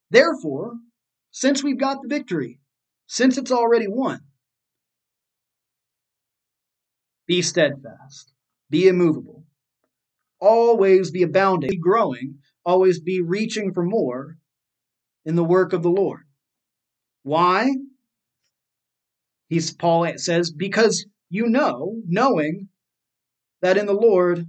Therefore, 0.10 0.74
since 1.32 1.64
we've 1.64 1.80
got 1.80 2.02
the 2.02 2.08
victory, 2.08 2.60
since 3.08 3.38
it's 3.38 3.52
already 3.52 3.88
won, 3.88 4.22
be 7.28 7.42
steadfast, 7.42 8.34
be 8.70 8.88
immovable, 8.88 9.43
always 10.44 11.10
be 11.12 11.24
abounding, 11.24 11.70
be 11.70 11.78
growing, 11.78 12.40
always 12.66 13.00
be 13.00 13.22
reaching 13.22 13.74
for 13.74 13.84
more 13.84 14.38
in 15.26 15.36
the 15.36 15.44
work 15.44 15.74
of 15.74 15.82
the 15.82 15.90
Lord. 15.90 16.22
Why? 17.24 17.72
He's 19.48 19.74
Paul 19.74 20.12
says, 20.18 20.52
because 20.52 21.06
you 21.30 21.48
know, 21.48 21.96
knowing 22.08 22.68
that 23.62 23.78
in 23.78 23.86
the 23.86 23.94
Lord 23.94 24.46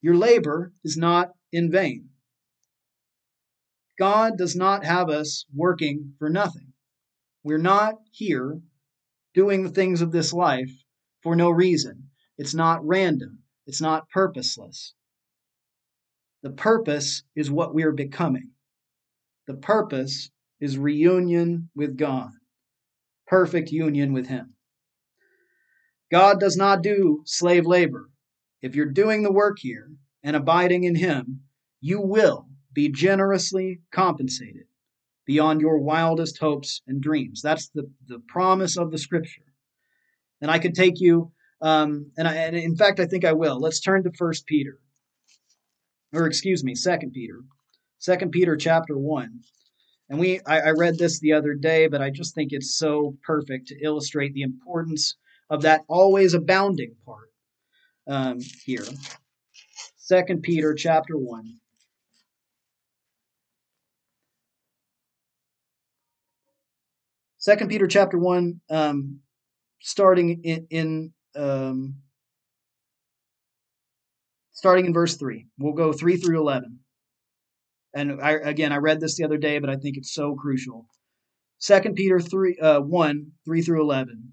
your 0.00 0.16
labor 0.16 0.72
is 0.84 0.96
not 0.96 1.30
in 1.52 1.70
vain. 1.70 2.10
God 3.98 4.38
does 4.38 4.56
not 4.56 4.84
have 4.84 5.08
us 5.08 5.44
working 5.54 6.14
for 6.18 6.28
nothing. 6.30 6.72
We're 7.44 7.58
not 7.58 7.94
here 8.12 8.60
doing 9.34 9.62
the 9.62 9.70
things 9.70 10.02
of 10.02 10.12
this 10.12 10.32
life 10.32 10.72
for 11.22 11.36
no 11.36 11.50
reason. 11.50 12.10
It's 12.36 12.54
not 12.54 12.86
random. 12.86 13.40
It's 13.66 13.80
not 13.80 14.08
purposeless. 14.10 14.94
The 16.42 16.50
purpose 16.50 17.24
is 17.34 17.50
what 17.50 17.74
we're 17.74 17.92
becoming. 17.92 18.50
The 19.46 19.54
purpose 19.54 20.30
is 20.60 20.78
reunion 20.78 21.70
with 21.74 21.96
God, 21.96 22.30
perfect 23.26 23.70
union 23.70 24.12
with 24.12 24.28
Him. 24.28 24.54
God 26.10 26.38
does 26.38 26.56
not 26.56 26.82
do 26.82 27.22
slave 27.24 27.66
labor. 27.66 28.08
If 28.62 28.74
you're 28.74 28.86
doing 28.86 29.22
the 29.22 29.32
work 29.32 29.58
here 29.58 29.90
and 30.22 30.36
abiding 30.36 30.84
in 30.84 30.94
Him, 30.94 31.42
you 31.80 32.00
will 32.00 32.46
be 32.72 32.88
generously 32.88 33.80
compensated 33.90 34.66
beyond 35.26 35.60
your 35.60 35.78
wildest 35.78 36.38
hopes 36.38 36.82
and 36.86 37.02
dreams. 37.02 37.42
That's 37.42 37.68
the, 37.70 37.90
the 38.06 38.20
promise 38.28 38.76
of 38.76 38.90
the 38.90 38.98
Scripture. 38.98 39.42
And 40.40 40.50
I 40.50 40.58
could 40.58 40.74
take 40.74 41.00
you, 41.00 41.32
um, 41.60 42.12
and, 42.16 42.28
I, 42.28 42.34
and 42.34 42.56
in 42.56 42.76
fact, 42.76 43.00
I 43.00 43.06
think 43.06 43.24
I 43.24 43.32
will. 43.32 43.58
Let's 43.58 43.80
turn 43.80 44.04
to 44.04 44.12
First 44.12 44.46
Peter 44.46 44.78
or 46.12 46.26
excuse 46.26 46.64
me, 46.64 46.74
Second 46.74 47.12
Peter, 47.12 47.40
Second 47.98 48.30
Peter 48.30 48.56
chapter 48.56 48.96
one. 48.96 49.40
And 50.08 50.18
we, 50.18 50.40
I, 50.46 50.60
I 50.60 50.70
read 50.70 50.96
this 50.96 51.20
the 51.20 51.34
other 51.34 51.54
day, 51.54 51.86
but 51.86 52.00
I 52.00 52.10
just 52.10 52.34
think 52.34 52.52
it's 52.52 52.78
so 52.78 53.16
perfect 53.26 53.68
to 53.68 53.84
illustrate 53.84 54.32
the 54.32 54.42
importance 54.42 55.16
of 55.50 55.62
that 55.62 55.82
always 55.88 56.34
abounding 56.34 56.94
part 57.04 57.30
um, 58.06 58.38
here. 58.64 58.84
Second 59.96 60.42
Peter 60.42 60.74
chapter 60.74 61.16
one. 61.18 61.58
Second 67.36 67.68
Peter 67.68 67.86
chapter 67.86 68.18
one, 68.18 68.60
um, 68.70 69.20
starting 69.80 70.42
in, 70.42 70.66
in 70.70 71.12
um, 71.36 71.94
starting 74.58 74.86
in 74.86 74.92
verse 74.92 75.16
3. 75.16 75.46
We'll 75.60 75.72
go 75.72 75.92
3 75.92 76.16
through 76.16 76.40
11. 76.40 76.80
And 77.94 78.20
I, 78.20 78.32
again, 78.32 78.72
I 78.72 78.78
read 78.78 78.98
this 78.98 79.16
the 79.16 79.24
other 79.24 79.36
day, 79.36 79.60
but 79.60 79.70
I 79.70 79.76
think 79.76 79.96
it's 79.96 80.12
so 80.12 80.34
crucial. 80.34 80.88
2 81.62 81.80
Peter 81.94 82.18
3, 82.18 82.58
uh, 82.60 82.80
1 82.80 83.32
3 83.44 83.62
through 83.62 83.82
11. 83.82 84.32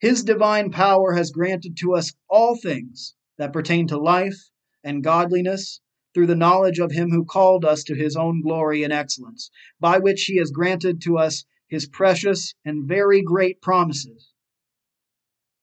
His 0.00 0.22
divine 0.22 0.70
power 0.70 1.14
has 1.14 1.30
granted 1.30 1.78
to 1.78 1.94
us 1.94 2.12
all 2.28 2.58
things 2.58 3.14
that 3.38 3.54
pertain 3.54 3.86
to 3.88 3.96
life 3.96 4.50
and 4.84 5.02
godliness 5.02 5.80
through 6.12 6.26
the 6.26 6.36
knowledge 6.36 6.78
of 6.78 6.92
him 6.92 7.10
who 7.10 7.24
called 7.24 7.64
us 7.64 7.84
to 7.84 7.94
his 7.94 8.16
own 8.16 8.42
glory 8.42 8.82
and 8.82 8.92
excellence, 8.92 9.50
by 9.80 9.96
which 9.96 10.24
he 10.24 10.36
has 10.36 10.50
granted 10.50 11.00
to 11.00 11.16
us 11.16 11.46
his 11.68 11.88
precious 11.88 12.54
and 12.66 12.86
very 12.86 13.22
great 13.22 13.62
promises, 13.62 14.28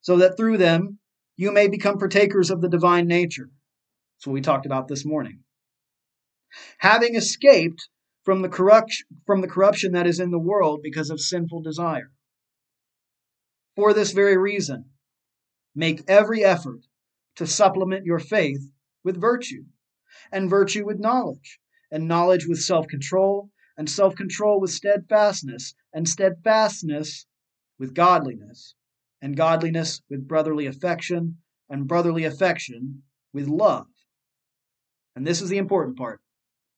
so 0.02 0.18
that 0.18 0.38
through 0.38 0.58
them 0.58 0.98
you 1.36 1.52
may 1.52 1.68
become 1.68 1.98
partakers 1.98 2.52
of 2.52 2.62
the 2.62 2.70
divine 2.70 3.08
nature. 3.08 3.50
That's 4.16 4.28
what 4.28 4.34
we 4.34 4.42
talked 4.42 4.66
about 4.66 4.88
this 4.88 5.06
morning. 5.06 5.40
Having 6.78 7.16
escaped 7.16 7.90
from 8.24 8.42
the, 8.42 8.50
corrupt, 8.50 9.04
from 9.26 9.42
the 9.42 9.48
corruption 9.48 9.94
that 9.94 10.08
is 10.08 10.20
in 10.20 10.32
the 10.32 10.40
world 10.40 10.82
because 10.84 11.10
of 11.10 11.20
sinful 11.20 11.62
desire. 11.62 12.12
For 13.76 13.94
this 13.94 14.12
very 14.12 14.38
reason, 14.38 14.92
make 15.76 16.04
every 16.08 16.44
effort 16.44 16.82
to 17.36 17.48
supplement 17.48 18.06
your 18.06 18.20
faith 18.20 18.70
with 19.04 19.20
virtue, 19.20 19.66
and 20.32 20.50
virtue 20.50 20.86
with 20.86 21.00
knowledge, 21.00 21.60
and 21.92 22.08
knowledge 22.08 22.48
with 22.48 22.62
self 22.62 22.88
control, 22.88 23.50
and 23.76 23.90
self 23.90 24.16
control 24.16 24.62
with 24.62 24.70
steadfastness, 24.70 25.74
and 25.92 26.08
steadfastness 26.08 27.26
with 27.80 27.96
godliness, 27.96 28.76
and 29.24 29.38
godliness 29.38 30.02
with 30.10 30.28
brotherly 30.28 30.66
affection, 30.66 31.38
and 31.70 31.88
brotherly 31.88 32.26
affection 32.26 33.02
with 33.32 33.48
love. 33.48 33.88
And 35.16 35.26
this 35.26 35.42
is 35.42 35.48
the 35.48 35.58
important 35.58 35.96
part, 35.96 36.20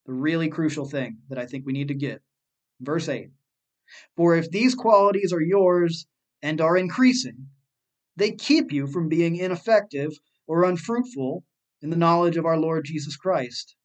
the 0.06 0.14
really 0.14 0.48
crucial 0.48 0.86
thing 0.86 1.18
that 1.30 1.40
I 1.40 1.48
think 1.48 1.66
we 1.66 1.74
need 1.74 1.88
to 1.88 1.96
get. 1.96 2.22
Verse 2.80 3.10
8 3.10 3.32
For 4.16 4.36
if 4.36 4.52
these 4.52 4.76
qualities 4.76 5.34
are 5.34 5.42
yours 5.42 6.06
and 6.44 6.62
are 6.62 6.78
increasing, 6.78 7.48
they 8.16 8.34
keep 8.34 8.72
you 8.72 8.86
from 8.86 9.10
being 9.10 9.36
ineffective 9.36 10.12
or 10.46 10.66
unfruitful 10.66 11.44
in 11.82 11.90
the 11.90 11.98
knowledge 11.98 12.38
of 12.38 12.46
our 12.46 12.60
Lord 12.60 12.86
Jesus 12.86 13.18
Christ. 13.18 13.76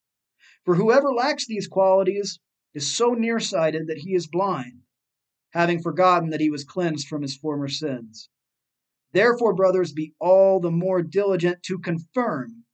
For 0.67 0.75
whoever 0.75 1.11
lacks 1.15 1.47
these 1.47 1.67
qualities 1.67 2.39
is 2.75 2.95
so 2.95 3.15
nearsighted 3.15 3.87
that 3.87 4.01
he 4.01 4.15
is 4.15 4.27
blind, 4.27 4.83
having 5.55 5.81
forgotten 5.81 6.29
that 6.29 6.43
he 6.43 6.51
was 6.51 6.63
cleansed 6.63 7.09
from 7.09 7.23
his 7.23 7.35
former 7.35 7.67
sins. 7.67 8.29
Therefore, 9.13 9.55
brothers, 9.55 9.93
be 9.93 10.15
all 10.21 10.61
the 10.61 10.71
more 10.71 11.03
diligent 11.03 11.63
to 11.65 11.79
confirm 11.79 12.65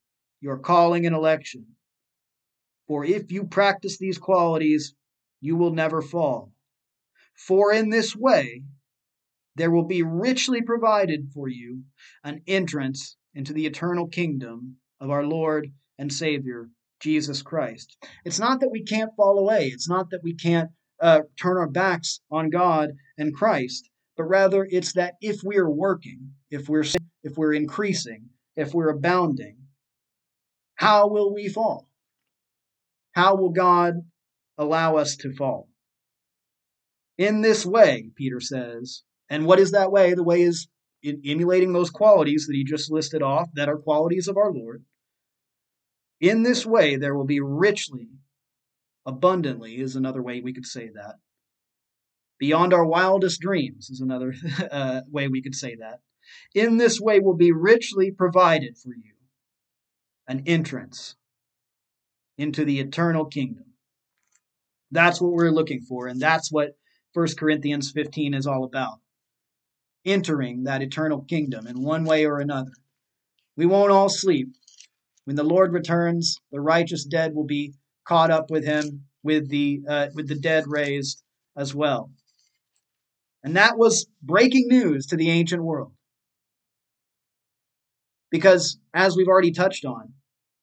your 0.41 0.59
calling 0.59 1.07
and 1.07 1.15
election. 1.15 1.67
For 2.87 3.05
if 3.05 3.33
you 3.33 3.45
practice 3.45 3.99
these 3.99 4.19
qualities, 4.19 4.95
you 5.41 5.57
will 5.57 5.73
never 5.73 6.03
fall. 6.03 6.53
For 7.35 7.73
in 7.73 7.91
this 7.91 8.15
way, 8.15 8.65
there 9.57 9.71
will 9.71 9.87
be 9.87 10.03
richly 10.03 10.63
provided 10.63 11.31
for 11.33 11.49
you 11.49 11.85
an 12.23 12.43
entrance 12.47 13.17
into 13.35 13.53
the 13.53 13.67
eternal 13.67 14.07
kingdom 14.07 14.77
of 15.01 15.11
our 15.11 15.25
Lord 15.25 15.73
and 15.99 16.13
Savior, 16.13 16.71
Jesus 17.01 17.43
Christ. 17.43 17.97
It's 18.25 18.39
not 18.39 18.61
that 18.61 18.71
we 18.71 18.83
can't 18.83 19.17
fall 19.17 19.39
away, 19.39 19.69
it's 19.69 19.89
not 19.89 20.11
that 20.11 20.23
we 20.23 20.35
can't 20.35 20.71
uh, 21.01 21.23
turn 21.41 21.57
our 21.57 21.69
backs 21.69 22.21
on 22.31 22.51
God 22.51 22.91
and 23.19 23.35
Christ, 23.35 23.89
but 24.17 24.25
rather 24.25 24.67
it's 24.71 24.95
that 24.95 25.15
if 25.21 25.43
we 25.45 25.57
are 25.59 25.71
working, 25.71 26.33
if 26.51 26.69
we're 26.69 26.85
if 27.23 27.37
we're 27.37 27.53
increasing, 27.53 28.31
if 28.57 28.73
we're 28.73 28.91
abounding, 28.91 29.57
how 30.77 31.09
will 31.09 31.35
we 31.35 31.49
fall? 31.49 31.89
How 33.13 33.35
will 33.37 33.51
God 33.51 33.95
allow 34.59 34.97
us 34.97 35.17
to 35.17 35.33
fall? 35.33 35.69
In 37.19 37.41
this 37.41 37.65
way, 37.65 38.11
Peter 38.15 38.41
says, 38.41 39.03
and 39.31 39.47
what 39.47 39.59
is 39.59 39.73
that 39.73 39.91
way? 39.91 40.15
The 40.15 40.23
way 40.23 40.43
is 40.43 40.69
in 41.03 41.23
emulating 41.25 41.73
those 41.73 41.91
qualities 41.91 42.47
that 42.47 42.55
he 42.55 42.65
just 42.65 42.91
listed 42.91 43.23
off 43.23 43.49
that 43.55 43.69
are 43.69 43.79
qualities 43.79 44.29
of 44.29 44.37
our 44.37 44.53
Lord. 44.53 44.85
In 46.21 46.43
this 46.43 46.65
way, 46.65 46.97
there 46.97 47.15
will 47.15 47.25
be 47.25 47.41
richly, 47.41 48.09
abundantly, 49.05 49.81
is 49.81 49.97
another 49.97 50.23
way 50.23 50.41
we 50.41 50.53
could 50.53 50.67
say 50.67 50.89
that. 50.95 51.17
Beyond 52.39 52.75
our 52.75 52.85
wildest 52.85 53.41
dreams 53.41 53.91
is 53.91 54.01
another 54.01 54.35
uh, 54.71 55.03
way 55.11 55.29
we 55.29 55.43
could 55.43 55.55
say 55.55 55.77
that. 55.77 56.01
In 56.55 56.77
this 56.77 57.01
way 57.01 57.21
will 57.21 57.37
be 57.37 57.53
richly 57.53 58.11
provided 58.11 58.77
for 58.77 58.91
you 58.91 59.13
an 60.29 60.43
entrance 60.47 61.15
into 62.37 62.65
the 62.65 62.81
eternal 62.81 63.25
kingdom. 63.25 63.65
That's 64.91 65.21
what 65.21 65.33
we're 65.33 65.51
looking 65.51 65.81
for, 65.81 66.07
and 66.09 66.21
that's 66.21 66.51
what 66.53 66.77
1 67.15 67.29
Corinthians 67.39 67.91
15 67.93 68.35
is 68.35 68.47
all 68.47 68.65
about 68.65 68.99
entering 70.07 70.65
that 70.65 70.83
eternal 70.83 71.23
kingdom 71.23 71.67
in 71.67 71.83
one 71.83 72.05
way 72.05 72.25
or 72.25 72.39
another. 72.39 72.71
We 73.57 73.67
won't 73.67 73.91
all 73.91 74.09
sleep. 74.09 74.49
When 75.25 75.37
the 75.37 75.43
Lord 75.43 75.73
returns, 75.73 76.41
the 76.53 76.61
righteous 76.61 77.05
dead 77.05 77.35
will 77.35 77.45
be 77.45 77.75
caught 78.07 78.31
up 78.31 78.51
with 78.51 78.65
him, 78.65 79.07
with 79.25 79.49
the 79.49 79.83
uh, 79.89 80.07
with 80.15 80.29
the 80.29 80.37
dead 80.37 80.65
raised 80.69 81.23
as 81.57 81.75
well. 81.75 82.11
And 83.47 83.55
that 83.55 83.79
was 83.79 84.09
breaking 84.21 84.67
news 84.67 85.07
to 85.07 85.17
the 85.17 85.31
ancient 85.31 85.63
world. 85.63 85.93
Because, 88.29 88.81
as 88.93 89.17
we've 89.17 89.29
already 89.29 89.53
touched 89.53 89.85
on, 89.85 90.15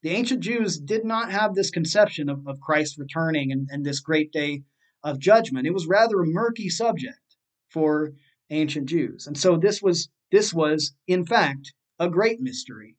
the 0.01 0.09
ancient 0.09 0.41
Jews 0.41 0.79
did 0.79 1.05
not 1.05 1.31
have 1.31 1.55
this 1.55 1.71
conception 1.71 2.27
of, 2.27 2.45
of 2.45 2.59
Christ 2.59 2.97
returning 2.97 3.53
and, 3.53 3.69
and 3.71 3.85
this 3.85 4.01
great 4.01 4.33
day 4.33 4.63
of 5.01 5.17
judgment. 5.17 5.65
It 5.65 5.73
was 5.73 5.87
rather 5.87 6.19
a 6.19 6.25
murky 6.25 6.67
subject 6.67 7.37
for 7.69 8.11
ancient 8.49 8.89
Jews. 8.89 9.27
And 9.27 9.37
so 9.37 9.55
this 9.55 9.81
was 9.81 10.09
this 10.29 10.53
was 10.53 10.93
in 11.07 11.25
fact 11.25 11.71
a 11.99 12.09
great 12.09 12.41
mystery 12.41 12.97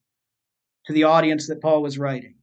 to 0.87 0.95
the 0.95 1.05
audience 1.05 1.47
that 1.49 1.61
Paul 1.61 1.83
was 1.83 1.99
writing. 1.99 2.37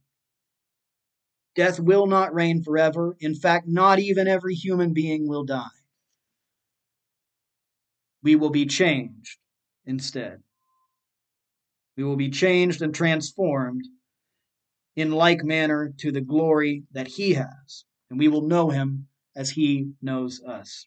Death 1.56 1.80
will 1.80 2.06
not 2.06 2.32
reign 2.32 2.62
forever. 2.62 3.16
In 3.18 3.34
fact, 3.34 3.66
not 3.66 3.98
even 3.98 4.28
every 4.28 4.54
human 4.54 4.92
being 4.92 5.26
will 5.26 5.44
die. 5.44 5.81
We 8.22 8.36
will 8.36 8.50
be 8.50 8.66
changed 8.66 9.38
instead. 9.84 10.42
We 11.96 12.04
will 12.04 12.16
be 12.16 12.30
changed 12.30 12.82
and 12.82 12.94
transformed 12.94 13.82
in 14.96 15.10
like 15.10 15.44
manner 15.44 15.92
to 15.98 16.12
the 16.12 16.20
glory 16.20 16.84
that 16.92 17.08
he 17.08 17.34
has, 17.34 17.84
and 18.10 18.18
we 18.18 18.28
will 18.28 18.46
know 18.46 18.70
him 18.70 19.08
as 19.34 19.50
he 19.50 19.92
knows 20.02 20.42
us 20.42 20.86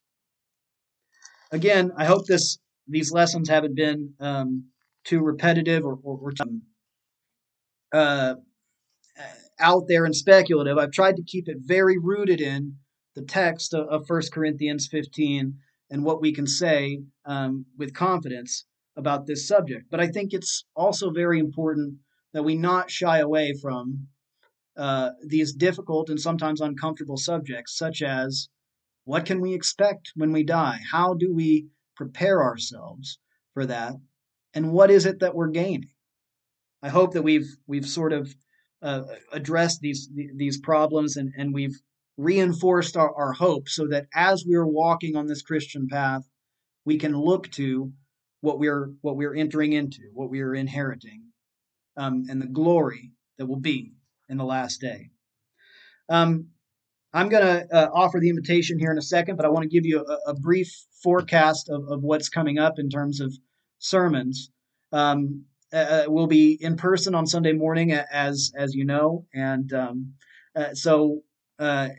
again, 1.52 1.92
I 1.98 2.06
hope 2.06 2.26
this 2.28 2.60
these 2.88 3.12
lessons 3.12 3.50
haven't 3.50 3.76
been 3.76 4.14
um, 4.20 4.66
too 5.04 5.20
repetitive 5.22 5.84
or, 5.84 5.98
or, 6.04 6.20
or 6.22 6.34
uh, 7.92 8.36
out 9.60 9.84
there 9.88 10.06
and 10.06 10.16
speculative. 10.16 10.78
I've 10.78 10.92
tried 10.92 11.16
to 11.16 11.24
keep 11.24 11.48
it 11.48 11.58
very 11.62 11.98
rooted 11.98 12.42
in 12.42 12.76
the 13.16 13.24
text 13.24 13.74
of, 13.74 13.88
of 13.88 14.08
1 14.08 14.22
Corinthians 14.32 14.88
15 14.92 15.56
and 15.90 16.04
what 16.04 16.22
we 16.22 16.34
can 16.34 16.48
say 16.48 17.00
um, 17.26 17.66
with 17.78 17.94
confidence 17.94 18.66
about 18.98 19.26
this 19.26 19.48
subject. 19.48 19.86
But 19.92 20.00
I 20.00 20.08
think 20.08 20.34
it's 20.34 20.66
also 20.76 21.12
very 21.12 21.40
important 21.40 21.96
that 22.34 22.44
we 22.44 22.56
not 22.56 22.90
shy 22.90 23.20
away 23.20 23.54
from 23.62 24.08
uh, 24.78 25.12
these 25.26 25.54
difficult 25.54 26.10
and 26.10 26.20
sometimes 26.20 26.62
uncomfortable 26.62 27.18
subjects, 27.18 27.78
such 27.78 28.02
as 28.02 28.50
what 29.06 29.26
can 29.26 29.40
we 29.40 29.54
expect 29.54 30.12
when 30.16 30.32
we 30.32 30.44
die? 30.44 30.80
How 30.92 31.14
do 31.14 31.34
we 31.34 31.68
prepare 31.96 32.44
ourselves 32.44 33.20
for 33.54 33.66
that? 33.66 33.94
And 34.54 34.72
what 34.72 34.92
is 34.92 35.06
it 35.06 35.20
that 35.20 35.36
we're 35.36 35.50
gaining? 35.50 35.92
I 36.82 36.90
hope 36.90 37.14
that 37.14 37.22
we've 37.22 37.56
we've 37.68 37.88
sort 37.88 38.14
of 38.14 38.36
uh, 38.82 39.04
addressed 39.32 39.80
these 39.82 40.10
these 40.36 40.60
problems 40.60 41.18
and, 41.18 41.34
and 41.38 41.54
we've 41.54 41.80
reinforced 42.18 42.96
our, 42.96 43.14
our 43.14 43.34
hope 43.34 43.68
so 43.68 43.88
that 43.88 44.08
as 44.14 44.46
we're 44.48 44.66
walking 44.66 45.16
on 45.16 45.28
this 45.28 45.42
Christian 45.42 45.88
path, 45.88 46.24
we 46.86 46.98
can 46.98 47.18
look 47.18 47.50
to 47.52 47.92
what 48.42 48.60
we're 48.60 48.92
what 49.02 49.18
we're 49.18 49.36
entering 49.36 49.74
into, 49.74 50.02
what 50.14 50.30
we 50.30 50.42
are 50.42 50.54
inheriting, 50.54 51.24
um, 51.98 52.26
and 52.30 52.42
the 52.42 52.48
glory 52.48 53.12
that 53.38 53.48
will 53.48 53.60
be 53.60 53.94
in 54.30 54.38
the 54.38 54.46
last 54.46 54.80
day. 54.80 55.10
Um, 56.10 56.50
I'm 57.14 57.30
going 57.30 57.44
to 57.44 57.76
uh, 57.76 57.90
offer 57.94 58.20
the 58.20 58.30
invitation 58.30 58.78
here 58.78 58.92
in 58.92 58.98
a 58.98 59.02
second, 59.02 59.38
but 59.38 59.46
I 59.46 59.50
want 59.50 59.64
to 59.64 59.70
give 59.70 59.86
you 59.86 60.06
a, 60.06 60.32
a 60.32 60.34
brief 60.34 60.70
forecast 61.02 61.70
of, 61.70 61.88
of, 61.90 62.04
what's 62.04 62.28
coming 62.30 62.60
up 62.60 62.74
in 62.78 62.90
terms 62.90 63.22
of 63.22 63.34
sermons. 63.80 64.52
Um, 64.92 65.46
uh, 65.74 65.78
uh 65.78 66.04
we'll 66.08 66.28
be 66.28 66.58
in 66.62 66.76
person 66.76 67.16
on 67.16 67.26
Sunday 67.26 67.54
morning, 67.54 67.92
as 67.92 68.52
as 68.56 68.76
you 68.76 68.86
know, 68.86 69.26
and 69.34 69.72
um, 69.74 70.14
uh, 70.56 70.74
so 70.74 71.22
uh, 71.60 71.90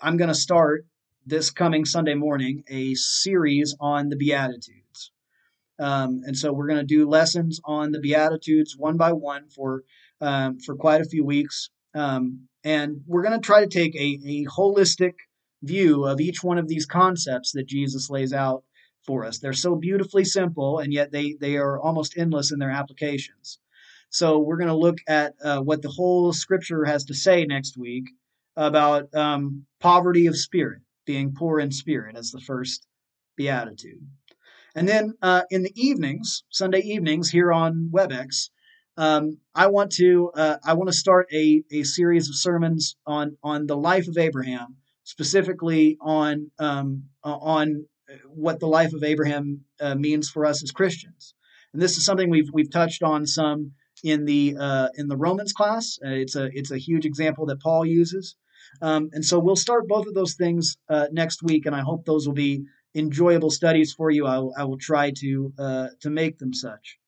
I'm 0.00 0.16
going 0.16 0.28
to 0.28 0.34
start 0.34 0.86
this 1.24 1.50
coming 1.50 1.84
Sunday 1.84 2.14
morning 2.14 2.64
a 2.68 2.94
series 2.94 3.74
on 3.80 4.08
the 4.08 4.16
Beatitudes. 4.16 5.12
Um, 5.78 6.22
and 6.24 6.36
so 6.36 6.52
we're 6.52 6.68
going 6.68 6.80
to 6.80 6.84
do 6.84 7.08
lessons 7.08 7.60
on 7.64 7.92
the 7.92 8.00
Beatitudes 8.00 8.76
one 8.76 8.96
by 8.96 9.12
one 9.12 9.48
for 9.48 9.84
um, 10.20 10.58
for 10.60 10.74
quite 10.74 11.00
a 11.00 11.06
few 11.06 11.24
weeks. 11.24 11.70
Um, 11.94 12.48
and 12.64 13.02
we're 13.06 13.22
going 13.22 13.38
to 13.38 13.46
try 13.46 13.60
to 13.60 13.68
take 13.68 13.94
a, 13.94 14.18
a 14.26 14.44
holistic 14.46 15.14
view 15.62 16.04
of 16.04 16.20
each 16.20 16.42
one 16.42 16.58
of 16.58 16.68
these 16.68 16.86
concepts 16.86 17.52
that 17.52 17.66
Jesus 17.66 18.08
lays 18.08 18.32
out 18.32 18.64
for 19.04 19.24
us. 19.24 19.38
They're 19.38 19.52
so 19.52 19.76
beautifully 19.76 20.24
simple, 20.24 20.78
and 20.78 20.92
yet 20.92 21.12
they, 21.12 21.36
they 21.38 21.56
are 21.56 21.78
almost 21.78 22.16
endless 22.16 22.50
in 22.50 22.58
their 22.58 22.70
applications. 22.70 23.58
So 24.08 24.38
we're 24.38 24.56
going 24.56 24.68
to 24.68 24.74
look 24.74 24.98
at 25.06 25.34
uh, 25.42 25.60
what 25.60 25.82
the 25.82 25.90
whole 25.90 26.32
scripture 26.32 26.84
has 26.84 27.04
to 27.04 27.14
say 27.14 27.44
next 27.44 27.76
week 27.76 28.08
about 28.56 29.14
um, 29.14 29.66
poverty 29.80 30.26
of 30.26 30.36
spirit, 30.36 30.82
being 31.04 31.34
poor 31.36 31.60
in 31.60 31.70
spirit 31.70 32.16
as 32.16 32.30
the 32.30 32.40
first 32.40 32.86
beatitude. 33.36 34.06
And 34.74 34.88
then 34.88 35.14
uh, 35.22 35.42
in 35.50 35.62
the 35.62 35.72
evenings, 35.74 36.44
Sunday 36.50 36.80
evenings 36.80 37.30
here 37.30 37.52
on 37.52 37.90
WebEx, 37.92 38.50
um, 38.98 39.38
I 39.54 39.66
want 39.66 39.92
to 39.92 40.30
uh, 40.34 40.56
I 40.64 40.72
want 40.74 40.88
to 40.88 40.96
start 40.96 41.28
a, 41.32 41.62
a 41.70 41.82
series 41.82 42.28
of 42.28 42.36
sermons 42.36 42.96
on 43.06 43.36
on 43.42 43.66
the 43.66 43.76
life 43.76 44.08
of 44.08 44.16
Abraham, 44.16 44.76
specifically 45.04 45.98
on 46.00 46.50
um, 46.58 47.04
on 47.22 47.86
what 48.26 48.60
the 48.60 48.66
life 48.66 48.92
of 48.94 49.02
Abraham 49.02 49.62
uh, 49.80 49.94
means 49.94 50.30
for 50.30 50.46
us 50.46 50.62
as 50.62 50.70
Christians. 50.70 51.34
And 51.72 51.82
this 51.82 51.96
is 51.96 52.04
something 52.04 52.30
we've 52.30 52.48
we've 52.52 52.70
touched 52.70 53.02
on 53.02 53.26
some 53.26 53.72
in 54.02 54.24
the 54.24 54.56
uh, 54.58 54.88
in 54.94 55.08
the 55.08 55.16
Romans 55.16 55.52
class. 55.52 55.98
Uh, 56.04 56.10
it's 56.10 56.36
a 56.36 56.48
it's 56.52 56.70
a 56.70 56.78
huge 56.78 57.04
example 57.04 57.46
that 57.46 57.60
Paul 57.60 57.84
uses. 57.84 58.36
Um, 58.82 59.10
and 59.12 59.24
so 59.24 59.38
we'll 59.38 59.56
start 59.56 59.88
both 59.88 60.06
of 60.06 60.14
those 60.14 60.34
things 60.34 60.76
uh, 60.88 61.06
next 61.12 61.42
week, 61.42 61.66
and 61.66 61.74
I 61.74 61.80
hope 61.80 62.04
those 62.04 62.26
will 62.26 62.34
be 62.34 62.64
enjoyable 62.94 63.50
studies 63.50 63.92
for 63.92 64.10
you. 64.10 64.26
I 64.26 64.38
will, 64.38 64.54
I 64.56 64.64
will 64.64 64.78
try 64.78 65.12
to 65.18 65.52
uh, 65.58 65.88
to 66.00 66.10
make 66.10 66.38
them 66.38 66.52
such. 66.52 66.98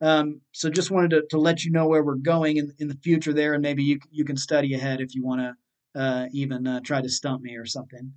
Um, 0.00 0.40
so 0.52 0.68
just 0.68 0.90
wanted 0.90 1.10
to, 1.10 1.22
to 1.30 1.38
let 1.38 1.64
you 1.64 1.70
know 1.70 1.86
where 1.86 2.02
we're 2.02 2.16
going 2.16 2.56
in, 2.56 2.72
in 2.78 2.88
the 2.88 2.98
future 3.02 3.32
there, 3.32 3.54
and 3.54 3.62
maybe 3.62 3.82
you 3.84 4.00
you 4.10 4.24
can 4.24 4.36
study 4.36 4.74
ahead 4.74 5.00
if 5.00 5.14
you 5.14 5.24
want 5.24 5.40
to 5.40 6.00
uh, 6.00 6.26
even 6.32 6.66
uh, 6.66 6.80
try 6.80 7.00
to 7.00 7.08
stump 7.08 7.42
me 7.42 7.56
or 7.56 7.66
something, 7.66 8.12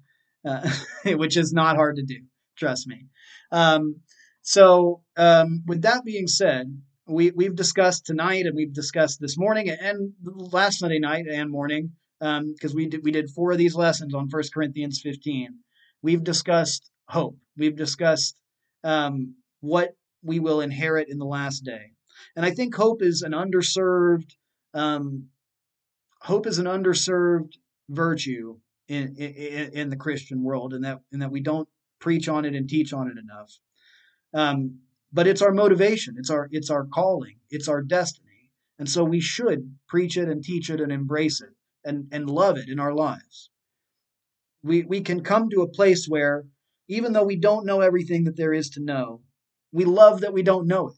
uh, 0.45 0.69
which 1.06 1.38
is 1.38 1.54
not 1.54 1.76
hard 1.76 1.98
to 1.98 2.04
do. 2.04 2.21
Trust 2.56 2.88
me. 2.88 3.08
Um, 3.52 3.98
so 4.41 5.02
um, 5.17 5.63
with 5.65 5.82
that 5.84 6.06
being 6.06 6.28
said, 6.28 6.82
we 7.08 7.32
we've 7.32 7.56
discussed 7.56 8.06
tonight 8.06 8.45
and 8.45 8.56
we've 8.56 8.74
discussed 8.74 9.19
this 9.19 9.38
morning 9.38 9.69
and 9.69 10.13
last 10.24 10.80
Sunday 10.80 11.00
night 11.00 11.26
and 11.30 11.52
morning 11.52 11.91
because 12.19 12.71
um, 12.71 12.75
we 12.75 12.88
did 12.88 13.04
we 13.04 13.12
did 13.12 13.30
four 13.30 13.51
of 13.51 13.58
these 13.58 13.75
lessons 13.75 14.13
on 14.13 14.30
First 14.30 14.54
Corinthians 14.54 15.01
15. 15.01 15.60
We've 16.01 16.23
discussed 16.23 16.89
hope. 17.08 17.38
We've 17.58 17.75
discussed 17.75 18.39
um, 18.84 19.36
what 19.60 19.95
we 20.23 20.39
will 20.39 20.62
inherit 20.62 21.10
in 21.10 21.17
the 21.17 21.25
last 21.25 21.62
day, 21.62 21.91
and 22.36 22.45
I 22.45 22.51
think 22.51 22.75
hope 22.75 23.01
is 23.01 23.21
an 23.21 23.34
underserved 23.34 24.32
um, 24.73 25.28
hope 26.21 26.47
is 26.47 26.58
an 26.58 26.65
underserved 26.65 27.54
virtue 27.89 28.58
in, 28.88 29.15
in, 29.15 29.71
in 29.73 29.89
the 29.89 29.95
Christian 29.95 30.43
world, 30.43 30.73
and 30.73 30.84
that 30.84 30.99
in 31.12 31.19
that 31.19 31.32
we 31.32 31.41
don't 31.41 31.67
preach 31.99 32.30
on 32.30 32.45
it 32.45 32.56
and 32.56 32.69
teach 32.69 32.93
on 32.93 33.08
it 33.08 33.17
enough. 33.17 33.51
Um, 34.34 34.80
but 35.12 35.28
it's 35.28 35.41
our 35.41 35.54
motivation. 35.54 36.15
It's 36.17 36.30
our 36.30 36.47
it's 36.51 36.69
our 36.69 36.86
calling. 36.86 37.39
It's 37.49 37.67
our 37.67 37.82
destiny, 37.82 38.51
and 38.80 38.89
so 38.89 39.04
we 39.04 39.19
should 39.19 39.75
preach 39.88 40.17
it 40.17 40.30
and 40.30 40.43
teach 40.43 40.69
it 40.69 40.80
and 40.80 40.91
embrace 40.91 41.41
it 41.41 41.49
and, 41.86 42.08
and 42.12 42.30
love 42.30 42.58
it 42.58 42.67
in 42.67 42.80
our 42.80 42.93
lives. 42.93 43.50
We, 44.63 44.84
we 44.84 45.02
can 45.02 45.24
come 45.24 45.50
to 45.50 45.62
a 45.62 45.69
place 45.69 46.08
where, 46.08 46.45
even 46.88 47.13
though 47.13 47.24
we 47.24 47.36
don't 47.36 47.65
know 47.65 47.82
everything 47.82 48.26
that 48.26 48.36
there 48.36 48.54
is 48.54 48.71
to 48.71 48.84
know, 48.84 49.21
we 49.71 49.86
love 49.86 50.21
that 50.21 50.34
we 50.34 50.43
don't 50.43 50.67
know 50.67 50.89
it. 50.89 50.98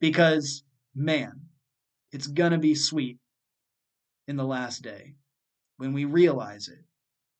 Because, 0.00 0.64
man, 0.94 1.40
it's 2.12 2.26
going 2.26 2.52
to 2.52 2.58
be 2.58 2.74
sweet 2.74 3.18
in 4.26 4.36
the 4.36 4.44
last 4.44 4.82
day 4.82 5.14
when 5.76 5.92
we 5.92 6.04
realize 6.04 6.68
it, 6.68 6.84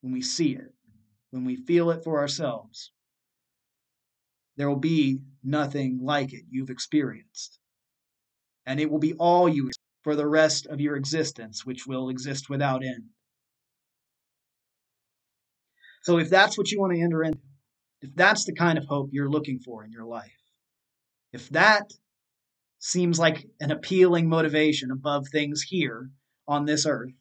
when 0.01 0.13
we 0.13 0.23
see 0.23 0.55
it, 0.55 0.73
when 1.31 1.45
we 1.45 1.57
feel 1.57 1.91
it 1.91 2.05
for 2.05 2.19
ourselves. 2.19 2.93
There 4.57 4.69
will 4.69 4.77
be 4.77 5.19
nothing 5.43 5.99
like 6.01 6.33
it 6.33 6.45
you've 6.49 6.71
experienced. 6.71 7.59
And 8.67 8.79
it 8.81 8.91
will 8.91 9.01
be 9.01 9.15
all 9.15 9.49
you 9.49 9.71
for 10.05 10.15
the 10.15 10.29
rest 10.29 10.67
of 10.67 10.81
your 10.81 10.97
existence, 10.97 11.65
which 11.65 11.87
will 11.87 12.11
exist 12.11 12.51
without 12.51 12.85
end. 12.85 13.05
So, 16.03 16.19
if 16.19 16.29
that's 16.29 16.57
what 16.59 16.71
you 16.71 16.79
want 16.79 16.93
to 16.93 17.01
enter 17.01 17.25
into, 17.25 17.39
if 18.03 18.15
that's 18.15 18.45
the 18.45 18.55
kind 18.55 18.77
of 18.77 18.85
hope 18.85 19.09
you're 19.11 19.31
looking 19.31 19.59
for 19.59 19.83
in 19.83 19.91
your 19.91 20.05
life, 20.05 20.31
if 21.33 21.49
that 21.49 21.91
seems 22.79 23.19
like 23.19 23.47
an 23.61 23.71
appealing 23.71 24.29
motivation 24.29 24.91
above 24.91 25.27
things 25.33 25.63
here 25.63 26.11
on 26.47 26.67
this 26.67 26.85
earth, 26.85 27.15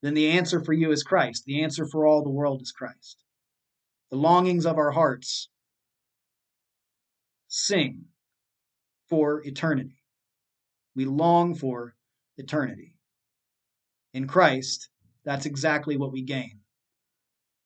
then 0.00 0.14
the 0.14 0.30
answer 0.30 0.64
for 0.64 0.72
you 0.72 0.90
is 0.90 1.02
Christ. 1.02 1.44
The 1.44 1.62
answer 1.62 1.86
for 1.86 2.06
all 2.06 2.22
the 2.22 2.30
world 2.30 2.62
is 2.62 2.72
Christ. 2.72 3.22
The 4.10 4.16
longings 4.16 4.64
of 4.64 4.78
our 4.78 4.92
hearts 4.92 5.50
sing 7.48 8.06
for 9.10 9.42
eternity. 9.46 9.97
We 10.98 11.04
long 11.04 11.54
for 11.54 11.94
eternity. 12.38 12.96
In 14.14 14.26
Christ, 14.26 14.90
that's 15.22 15.46
exactly 15.46 15.96
what 15.96 16.10
we 16.10 16.22
gain. 16.22 16.58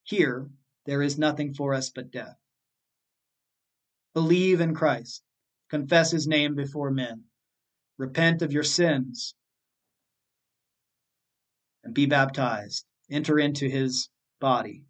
Here, 0.03 0.51
there 0.85 1.01
is 1.01 1.17
nothing 1.17 1.55
for 1.55 1.73
us 1.73 1.89
but 1.89 2.11
death. 2.11 2.37
Believe 4.13 4.61
in 4.61 4.75
Christ, 4.75 5.23
confess 5.67 6.11
his 6.11 6.27
name 6.27 6.53
before 6.53 6.91
men, 6.91 7.23
repent 7.97 8.43
of 8.43 8.53
your 8.53 8.61
sins, 8.61 9.33
and 11.83 11.91
be 11.91 12.05
baptized. 12.05 12.85
Enter 13.09 13.39
into 13.39 13.67
his 13.67 14.09
body, 14.39 14.83